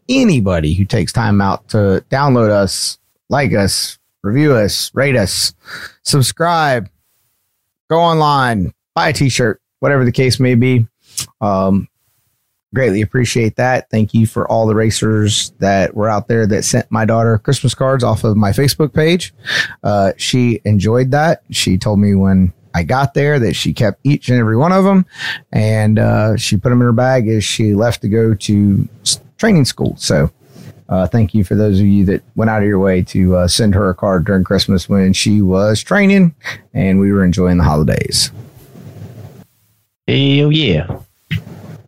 anybody 0.10 0.74
who 0.74 0.86
takes 0.86 1.12
time 1.12 1.42
out 1.42 1.68
to 1.70 2.04
download 2.10 2.50
us, 2.50 3.00
like 3.30 3.54
us, 3.54 3.98
review 4.24 4.54
us, 4.54 4.92
rate 4.94 5.16
us, 5.16 5.54
subscribe, 6.04 6.90
go 7.90 8.00
online, 8.00 8.74
buy 8.96 9.10
a 9.10 9.14
t-shirt, 9.14 9.62
whatever 9.80 10.06
the 10.06 10.12
case 10.12 10.40
may 10.40 10.56
be. 10.56 10.88
Um, 11.40 11.88
greatly 12.74 13.02
appreciate 13.02 13.56
that. 13.58 13.90
Thank 13.90 14.14
you 14.14 14.26
for 14.26 14.50
all 14.50 14.66
the 14.66 14.76
racers 14.76 15.52
that 15.60 15.94
were 15.94 16.08
out 16.08 16.28
there 16.28 16.48
that 16.48 16.64
sent 16.64 16.90
my 16.92 17.06
daughter 17.06 17.38
Christmas 17.38 17.76
cards 17.76 18.04
off 18.04 18.24
of 18.24 18.38
my 18.38 18.52
Facebook 18.52 18.94
page. 18.94 19.34
Uh, 19.84 20.14
she 20.18 20.62
enjoyed 20.66 21.12
that. 21.12 21.44
She 21.50 21.78
told 21.78 22.00
me 22.00 22.16
when 22.16 22.54
I 22.74 22.84
got 22.84 23.14
there 23.14 23.40
that 23.40 23.54
she 23.56 23.74
kept 23.74 24.00
each 24.06 24.30
and 24.30 24.40
every 24.40 24.56
one 24.56 24.72
of 24.72 24.86
them 24.86 25.06
and 25.52 26.00
uh, 26.00 26.38
she 26.38 26.56
put 26.56 26.70
them 26.70 26.80
in 26.80 26.86
her 26.86 26.94
bag 26.94 27.28
as 27.28 27.44
she 27.44 27.76
left 27.76 28.02
to 28.04 28.10
go 28.10 28.34
to 28.34 28.88
training 29.42 29.66
school. 29.66 29.96
So, 29.98 30.32
uh, 30.88 31.08
thank 31.08 31.34
you 31.34 31.44
for 31.44 31.56
those 31.56 31.80
of 31.80 31.86
you 31.86 32.06
that 32.06 32.22
went 32.36 32.50
out 32.52 32.62
of 32.62 32.68
your 32.68 32.80
way 32.80 33.02
to 33.02 33.36
uh, 33.38 33.48
send 33.48 33.74
her 33.76 33.90
a 33.90 33.96
card 33.96 34.24
during 34.26 34.44
Christmas 34.44 34.88
when 34.88 35.14
she 35.14 35.42
was 35.42 35.82
training 35.82 36.36
and 36.74 37.00
we 37.00 37.12
were 37.12 37.24
enjoying 37.26 37.58
the 37.58 37.64
holidays. 37.64 38.32
Hell 40.08 40.52
yeah. 40.52 41.00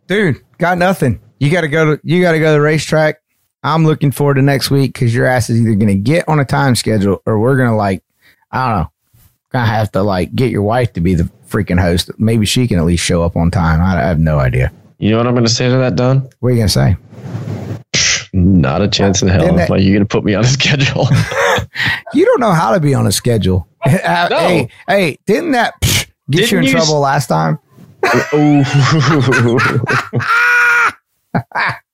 dude 0.06 0.40
got 0.58 0.78
nothing 0.78 1.20
you 1.40 1.50
gotta 1.50 1.68
go 1.68 1.96
to 1.96 2.00
you 2.04 2.22
gotta 2.22 2.38
go 2.38 2.46
to 2.46 2.52
the 2.52 2.60
racetrack 2.60 3.20
i'm 3.62 3.84
looking 3.84 4.10
forward 4.12 4.34
to 4.34 4.42
next 4.42 4.70
week 4.70 4.92
because 4.94 5.14
your 5.14 5.26
ass 5.26 5.50
is 5.50 5.60
either 5.60 5.74
gonna 5.74 5.94
get 5.94 6.26
on 6.28 6.38
a 6.40 6.44
time 6.44 6.74
schedule 6.74 7.20
or 7.26 7.38
we're 7.38 7.56
gonna 7.56 7.76
like 7.76 8.02
i 8.50 8.66
don't 8.68 8.78
know 8.82 8.90
gonna 9.50 9.66
have 9.66 9.90
to 9.92 10.02
like 10.02 10.34
get 10.34 10.50
your 10.50 10.62
wife 10.62 10.92
to 10.92 11.00
be 11.00 11.14
the 11.14 11.24
freaking 11.48 11.78
host 11.80 12.10
maybe 12.18 12.46
she 12.46 12.66
can 12.66 12.78
at 12.78 12.84
least 12.86 13.04
show 13.04 13.22
up 13.22 13.36
on 13.36 13.50
time 13.50 13.80
i, 13.82 13.98
I 14.02 14.06
have 14.06 14.20
no 14.20 14.38
idea 14.38 14.72
You 14.98 15.10
know 15.10 15.18
what 15.18 15.26
I'm 15.26 15.34
going 15.34 15.44
to 15.44 15.52
say 15.52 15.68
to 15.68 15.76
that, 15.78 15.96
Don? 15.96 16.28
what 16.40 16.48
are 16.48 16.52
you 16.52 16.58
gonna 16.58 16.68
say 16.68 16.96
Not 18.36 18.82
a 18.82 18.88
chance 18.88 19.22
in 19.22 19.28
hell. 19.28 19.54
That- 19.54 19.70
like 19.70 19.82
you're 19.82 19.92
going 19.94 20.06
to 20.06 20.12
put 20.12 20.24
me 20.24 20.34
on 20.34 20.44
a 20.44 20.46
schedule. 20.58 21.06
you 22.14 22.24
don't 22.24 22.40
know 22.40 22.50
how 22.52 22.72
to 22.72 22.80
be 22.80 22.92
on 22.94 23.06
a 23.06 23.12
schedule 23.12 23.68
Uh, 23.86 24.26
No. 24.30 24.38
hey 24.38 24.68
hey 24.88 25.18
didn't 25.26 25.52
that 25.52 25.74
psh, 25.80 26.06
get 26.30 26.50
you 26.50 26.58
Didn't 26.58 26.58
in 26.58 26.64
you 26.64 26.70
trouble 26.72 27.00
last 27.00 27.26
time 27.28 27.58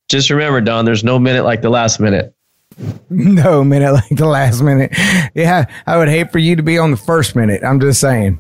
Just 0.09 0.29
remember, 0.31 0.61
Don, 0.61 0.85
there's 0.85 1.05
no 1.05 1.19
minute 1.19 1.45
like 1.45 1.63
the 1.63 1.71
last 1.71 2.01
minute. 2.01 2.35
no 3.11 3.63
minute 3.65 3.93
like 3.93 4.09
the 4.11 4.27
last 4.27 4.63
minute 4.63 4.91
yeah 5.35 5.65
i 5.87 5.97
would 5.97 6.09
hate 6.09 6.31
for 6.33 6.39
you 6.39 6.57
to 6.57 6.63
be 6.63 6.79
on 6.79 6.91
the 6.91 6.97
first 6.97 7.37
minute 7.37 7.63
i'm 7.65 7.79
just 7.81 8.01
saying 8.01 8.39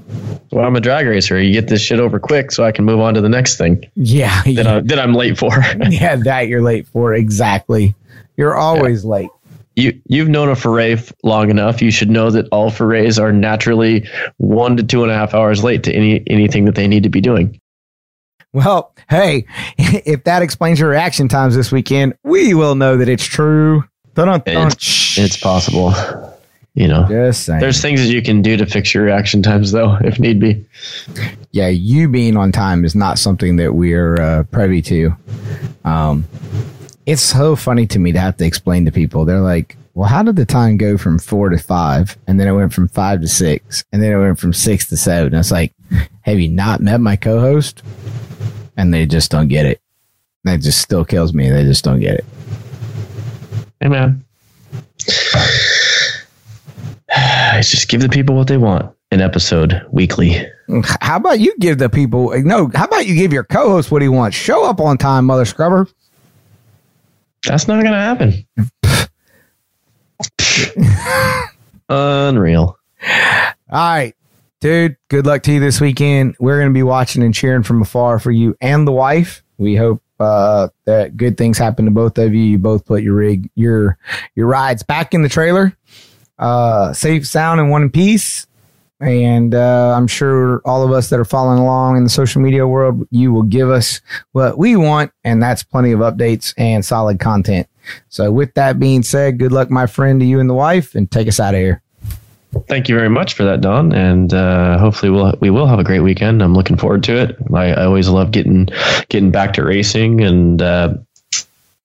Well, 0.52 0.64
I'm 0.64 0.74
a 0.76 0.80
drag 0.80 1.06
racer. 1.06 1.40
You 1.40 1.52
get 1.52 1.68
this 1.68 1.80
shit 1.82 2.00
over 2.00 2.18
quick 2.18 2.50
so 2.50 2.64
I 2.64 2.72
can 2.72 2.84
move 2.84 3.00
on 3.00 3.14
to 3.14 3.20
the 3.20 3.28
next 3.28 3.56
thing 3.56 3.84
yeah 3.96 4.42
that, 4.54 4.66
I, 4.66 4.80
that 4.80 4.98
I'm 4.98 5.14
late 5.14 5.38
for. 5.38 5.50
yeah, 5.90 6.16
that 6.16 6.48
you're 6.48 6.62
late 6.62 6.86
for. 6.88 7.14
Exactly. 7.14 7.94
You're 8.36 8.56
always 8.56 9.04
late. 9.04 9.30
you, 9.76 10.00
you've 10.08 10.28
known 10.28 10.48
a 10.48 10.52
Ferré 10.54 10.94
f- 10.94 11.12
long 11.22 11.50
enough. 11.50 11.80
You 11.82 11.90
should 11.90 12.10
know 12.10 12.30
that 12.30 12.48
all 12.50 12.70
Ferrés 12.70 13.20
are 13.20 13.32
naturally 13.32 14.08
one 14.38 14.76
to 14.76 14.82
two 14.82 15.02
and 15.02 15.12
a 15.12 15.14
half 15.14 15.34
hours 15.34 15.62
late 15.62 15.84
to 15.84 15.92
any 15.92 16.22
anything 16.28 16.64
that 16.64 16.74
they 16.74 16.88
need 16.88 17.02
to 17.04 17.08
be 17.10 17.20
doing. 17.20 17.60
Well, 18.52 18.92
hey, 19.08 19.44
if 19.78 20.24
that 20.24 20.42
explains 20.42 20.80
your 20.80 20.88
reaction 20.88 21.28
times 21.28 21.54
this 21.54 21.70
weekend, 21.70 22.14
we 22.24 22.54
will 22.54 22.74
know 22.74 22.96
that 22.96 23.08
it's 23.08 23.24
true. 23.24 23.84
Dun-dun-dun. 24.14 24.68
It's 24.68 25.36
possible. 25.36 25.92
You 26.74 26.86
know, 26.86 27.04
Just 27.08 27.44
saying. 27.46 27.60
there's 27.60 27.82
things 27.82 28.00
that 28.00 28.12
you 28.12 28.22
can 28.22 28.42
do 28.42 28.56
to 28.56 28.64
fix 28.64 28.94
your 28.94 29.02
reaction 29.02 29.42
times, 29.42 29.72
though, 29.72 29.96
if 30.02 30.20
need 30.20 30.38
be. 30.38 30.64
yeah, 31.50 31.66
you 31.68 32.08
being 32.08 32.36
on 32.36 32.52
time 32.52 32.84
is 32.84 32.94
not 32.94 33.18
something 33.18 33.56
that 33.56 33.74
we're 33.74 34.14
uh, 34.20 34.44
privy 34.44 34.80
to. 34.82 35.14
Um, 35.84 36.24
it's 37.06 37.22
so 37.22 37.56
funny 37.56 37.86
to 37.88 37.98
me 37.98 38.12
to 38.12 38.20
have 38.20 38.36
to 38.36 38.44
explain 38.46 38.84
to 38.84 38.92
people. 38.92 39.24
They're 39.24 39.40
like, 39.40 39.76
well, 39.94 40.08
how 40.08 40.22
did 40.22 40.36
the 40.36 40.46
time 40.46 40.76
go 40.76 40.96
from 40.96 41.18
four 41.18 41.48
to 41.48 41.58
five? 41.58 42.16
And 42.28 42.38
then 42.38 42.46
it 42.46 42.52
went 42.52 42.72
from 42.72 42.86
five 42.88 43.20
to 43.22 43.28
six. 43.28 43.84
And 43.92 44.00
then 44.00 44.12
it 44.12 44.18
went 44.18 44.38
from 44.38 44.52
six 44.52 44.88
to 44.90 44.96
seven. 44.96 45.34
It's 45.34 45.50
like, 45.50 45.74
have 46.22 46.38
you 46.38 46.48
not 46.48 46.80
met 46.80 47.00
my 47.00 47.16
co 47.16 47.40
host? 47.40 47.82
And 48.76 48.94
they 48.94 49.06
just 49.06 49.30
don't 49.30 49.48
get 49.48 49.66
it. 49.66 49.80
That 50.44 50.60
just 50.60 50.80
still 50.80 51.04
kills 51.04 51.34
me. 51.34 51.50
They 51.50 51.64
just 51.64 51.84
don't 51.84 52.00
get 52.00 52.14
it. 52.14 52.24
Hey, 53.80 53.88
man. 53.88 54.24
Just 57.62 57.88
give 57.88 58.00
the 58.00 58.08
people 58.08 58.36
what 58.36 58.46
they 58.46 58.56
want. 58.56 58.94
An 59.10 59.20
episode 59.20 59.84
weekly. 59.90 60.46
How 61.00 61.16
about 61.16 61.40
you 61.40 61.52
give 61.58 61.78
the 61.78 61.88
people 61.88 62.30
no? 62.42 62.70
How 62.74 62.84
about 62.84 63.06
you 63.06 63.16
give 63.16 63.32
your 63.32 63.42
co-host 63.42 63.90
what 63.90 64.02
he 64.02 64.08
wants? 64.08 64.36
Show 64.36 64.64
up 64.64 64.80
on 64.80 64.98
time, 64.98 65.24
mother 65.24 65.44
scrubber. 65.44 65.88
That's 67.44 67.66
not 67.66 67.82
gonna 67.82 67.96
happen. 67.96 68.46
Unreal. 71.88 72.78
All 73.72 73.72
right, 73.72 74.14
dude. 74.60 74.96
Good 75.08 75.26
luck 75.26 75.42
to 75.44 75.52
you 75.52 75.60
this 75.60 75.80
weekend. 75.80 76.36
We're 76.38 76.58
going 76.58 76.70
to 76.70 76.74
be 76.74 76.82
watching 76.84 77.22
and 77.22 77.34
cheering 77.34 77.62
from 77.64 77.82
afar 77.82 78.18
for 78.20 78.30
you 78.30 78.54
and 78.60 78.86
the 78.86 78.92
wife. 78.92 79.42
We 79.58 79.74
hope 79.74 80.02
uh, 80.20 80.68
that 80.84 81.16
good 81.16 81.36
things 81.36 81.58
happen 81.58 81.84
to 81.86 81.90
both 81.90 82.18
of 82.18 82.34
you. 82.34 82.42
You 82.42 82.58
both 82.58 82.84
put 82.84 83.02
your 83.02 83.14
rig, 83.14 83.50
your 83.54 83.98
your 84.34 84.46
rides 84.46 84.82
back 84.82 85.14
in 85.14 85.22
the 85.22 85.28
trailer, 85.28 85.76
uh, 86.38 86.92
safe, 86.92 87.26
sound, 87.26 87.60
and 87.60 87.70
one 87.70 87.90
piece. 87.90 88.46
And 89.00 89.54
uh, 89.54 89.94
I'm 89.96 90.06
sure 90.06 90.60
all 90.66 90.84
of 90.84 90.92
us 90.92 91.08
that 91.08 91.18
are 91.18 91.24
following 91.24 91.58
along 91.58 91.96
in 91.96 92.04
the 92.04 92.10
social 92.10 92.42
media 92.42 92.66
world, 92.66 93.08
you 93.10 93.32
will 93.32 93.44
give 93.44 93.70
us 93.70 94.02
what 94.32 94.58
we 94.58 94.76
want, 94.76 95.10
and 95.24 95.42
that's 95.42 95.62
plenty 95.62 95.92
of 95.92 96.00
updates 96.00 96.52
and 96.58 96.84
solid 96.84 97.18
content. 97.18 97.66
So, 98.10 98.30
with 98.30 98.52
that 98.54 98.78
being 98.78 99.02
said, 99.02 99.38
good 99.38 99.52
luck, 99.52 99.70
my 99.70 99.86
friend, 99.86 100.20
to 100.20 100.26
you 100.26 100.38
and 100.38 100.50
the 100.50 100.54
wife, 100.54 100.94
and 100.94 101.10
take 101.10 101.28
us 101.28 101.40
out 101.40 101.54
of 101.54 101.60
here. 101.60 101.82
Thank 102.66 102.88
you 102.88 102.96
very 102.96 103.08
much 103.08 103.34
for 103.34 103.44
that, 103.44 103.60
Don, 103.60 103.92
and 103.92 104.34
uh, 104.34 104.76
hopefully 104.78 105.10
we'll 105.10 105.34
we 105.40 105.50
will 105.50 105.66
have 105.66 105.78
a 105.78 105.84
great 105.84 106.00
weekend. 106.00 106.42
I'm 106.42 106.54
looking 106.54 106.76
forward 106.76 107.04
to 107.04 107.16
it. 107.16 107.36
I, 107.54 107.72
I 107.72 107.84
always 107.84 108.08
love 108.08 108.32
getting 108.32 108.68
getting 109.08 109.30
back 109.30 109.52
to 109.54 109.64
racing, 109.64 110.20
and 110.20 110.60
uh, 110.60 110.94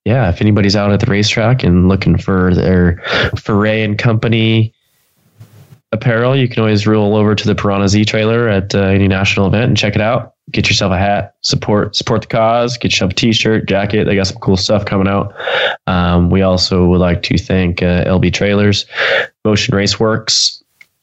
yeah, 0.06 0.30
if 0.30 0.42
anybody's 0.42 0.76
out 0.76 0.92
at 0.92 1.00
the 1.00 1.06
racetrack 1.08 1.64
and 1.64 1.88
looking 1.88 2.18
for 2.18 2.54
their 2.54 3.02
Ferré 3.36 3.84
and 3.84 3.98
Company 3.98 4.74
apparel, 5.92 6.36
you 6.36 6.48
can 6.48 6.60
always 6.60 6.88
roll 6.88 7.16
over 7.16 7.36
to 7.36 7.48
the 7.48 7.56
Piranha 7.56 7.88
Z 7.88 8.06
trailer 8.06 8.48
at 8.48 8.74
uh, 8.74 8.82
any 8.82 9.08
national 9.08 9.48
event 9.48 9.66
and 9.66 9.78
check 9.78 9.96
it 9.96 10.02
out. 10.02 10.35
Get 10.52 10.70
yourself 10.70 10.92
a 10.92 10.98
hat, 10.98 11.36
support 11.42 11.96
support 11.96 12.22
the 12.22 12.28
cause. 12.28 12.78
Get 12.78 12.92
yourself 12.92 13.12
a 13.12 13.16
T-shirt, 13.16 13.68
jacket. 13.68 14.06
They 14.06 14.16
got 14.16 14.28
some 14.28 14.38
cool 14.38 14.58
stuff 14.58 14.86
coming 14.86 15.08
out. 15.08 15.34
Um, 15.88 16.30
we 16.30 16.44
also 16.44 16.86
would 16.86 17.02
like 17.02 17.24
to 17.24 17.38
thank 17.38 17.82
uh, 17.82 18.06
LB 18.06 18.32
Trailers, 18.34 18.86
Motion 19.44 19.74
Raceworks 19.74 20.62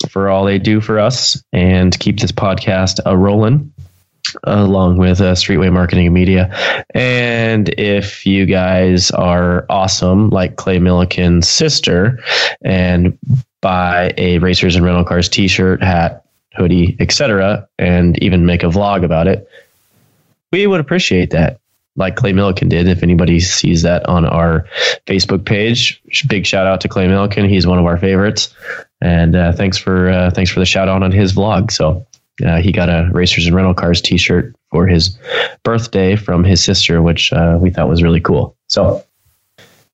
for 0.08 0.28
all 0.28 0.44
they 0.44 0.58
do 0.58 0.80
for 0.80 0.98
us 0.98 1.42
and 1.52 1.98
keep 1.98 2.20
this 2.20 2.32
podcast 2.32 3.00
a 3.06 3.16
rolling 3.16 3.72
along 4.44 4.98
with 4.98 5.20
uh, 5.20 5.34
Streetway 5.34 5.72
Marketing 5.72 6.06
and 6.06 6.14
Media. 6.14 6.84
And 6.94 7.68
if 7.78 8.24
you 8.24 8.46
guys 8.46 9.10
are 9.10 9.66
awesome, 9.68 10.30
like 10.30 10.56
Clay 10.56 10.78
Millican's 10.78 11.48
sister, 11.48 12.22
and 12.62 13.18
buy 13.60 14.12
a 14.16 14.38
Racers 14.38 14.76
and 14.76 14.84
Rental 14.84 15.04
Cars 15.04 15.28
t-shirt, 15.28 15.82
hat, 15.82 16.21
hoodie, 16.56 16.96
etc., 17.00 17.66
and 17.78 18.22
even 18.22 18.46
make 18.46 18.62
a 18.62 18.66
vlog 18.66 19.04
about 19.04 19.26
it, 19.26 19.48
we 20.52 20.66
would 20.66 20.80
appreciate 20.80 21.30
that. 21.30 21.58
Like 21.94 22.16
Clay 22.16 22.32
Millican 22.32 22.70
did. 22.70 22.88
If 22.88 23.02
anybody 23.02 23.38
sees 23.38 23.82
that 23.82 24.08
on 24.08 24.24
our 24.24 24.66
Facebook 25.06 25.44
page, 25.44 26.00
big 26.26 26.46
shout 26.46 26.66
out 26.66 26.80
to 26.80 26.88
Clay 26.88 27.06
Millican. 27.06 27.50
He's 27.50 27.66
one 27.66 27.78
of 27.78 27.84
our 27.84 27.98
favorites, 27.98 28.54
and 29.02 29.36
uh, 29.36 29.52
thanks 29.52 29.76
for 29.76 30.08
uh, 30.08 30.30
thanks 30.30 30.50
for 30.50 30.60
the 30.60 30.66
shout 30.66 30.88
out 30.88 31.02
on 31.02 31.12
his 31.12 31.34
vlog. 31.34 31.70
So 31.70 32.06
uh, 32.44 32.56
he 32.56 32.72
got 32.72 32.88
a 32.88 33.10
Racers 33.12 33.46
and 33.46 33.54
Rental 33.54 33.74
Cars 33.74 34.00
T-shirt 34.00 34.54
for 34.70 34.86
his 34.86 35.16
birthday 35.62 36.16
from 36.16 36.44
his 36.44 36.62
sister, 36.64 37.02
which 37.02 37.32
uh, 37.32 37.58
we 37.60 37.70
thought 37.70 37.88
was 37.88 38.02
really 38.02 38.20
cool. 38.20 38.56
So, 38.68 39.04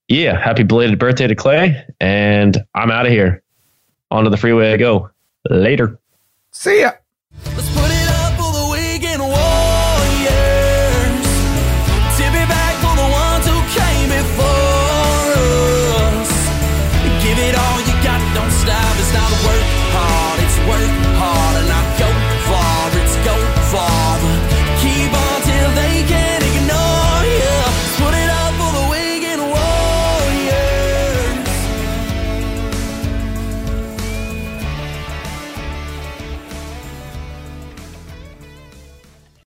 yeah, 0.07 0.39
happy 0.39 0.63
belated 0.63 0.97
birthday 0.97 1.27
to 1.27 1.35
Clay, 1.35 1.85
and 1.99 2.63
I'm 2.75 2.91
out 2.91 3.05
of 3.05 3.11
here. 3.11 3.43
Onto 4.11 4.29
the 4.29 4.37
freeway 4.37 4.73
I 4.73 4.77
go. 4.77 5.09
Later. 5.49 5.99
See 6.51 6.81
ya. 6.81 6.93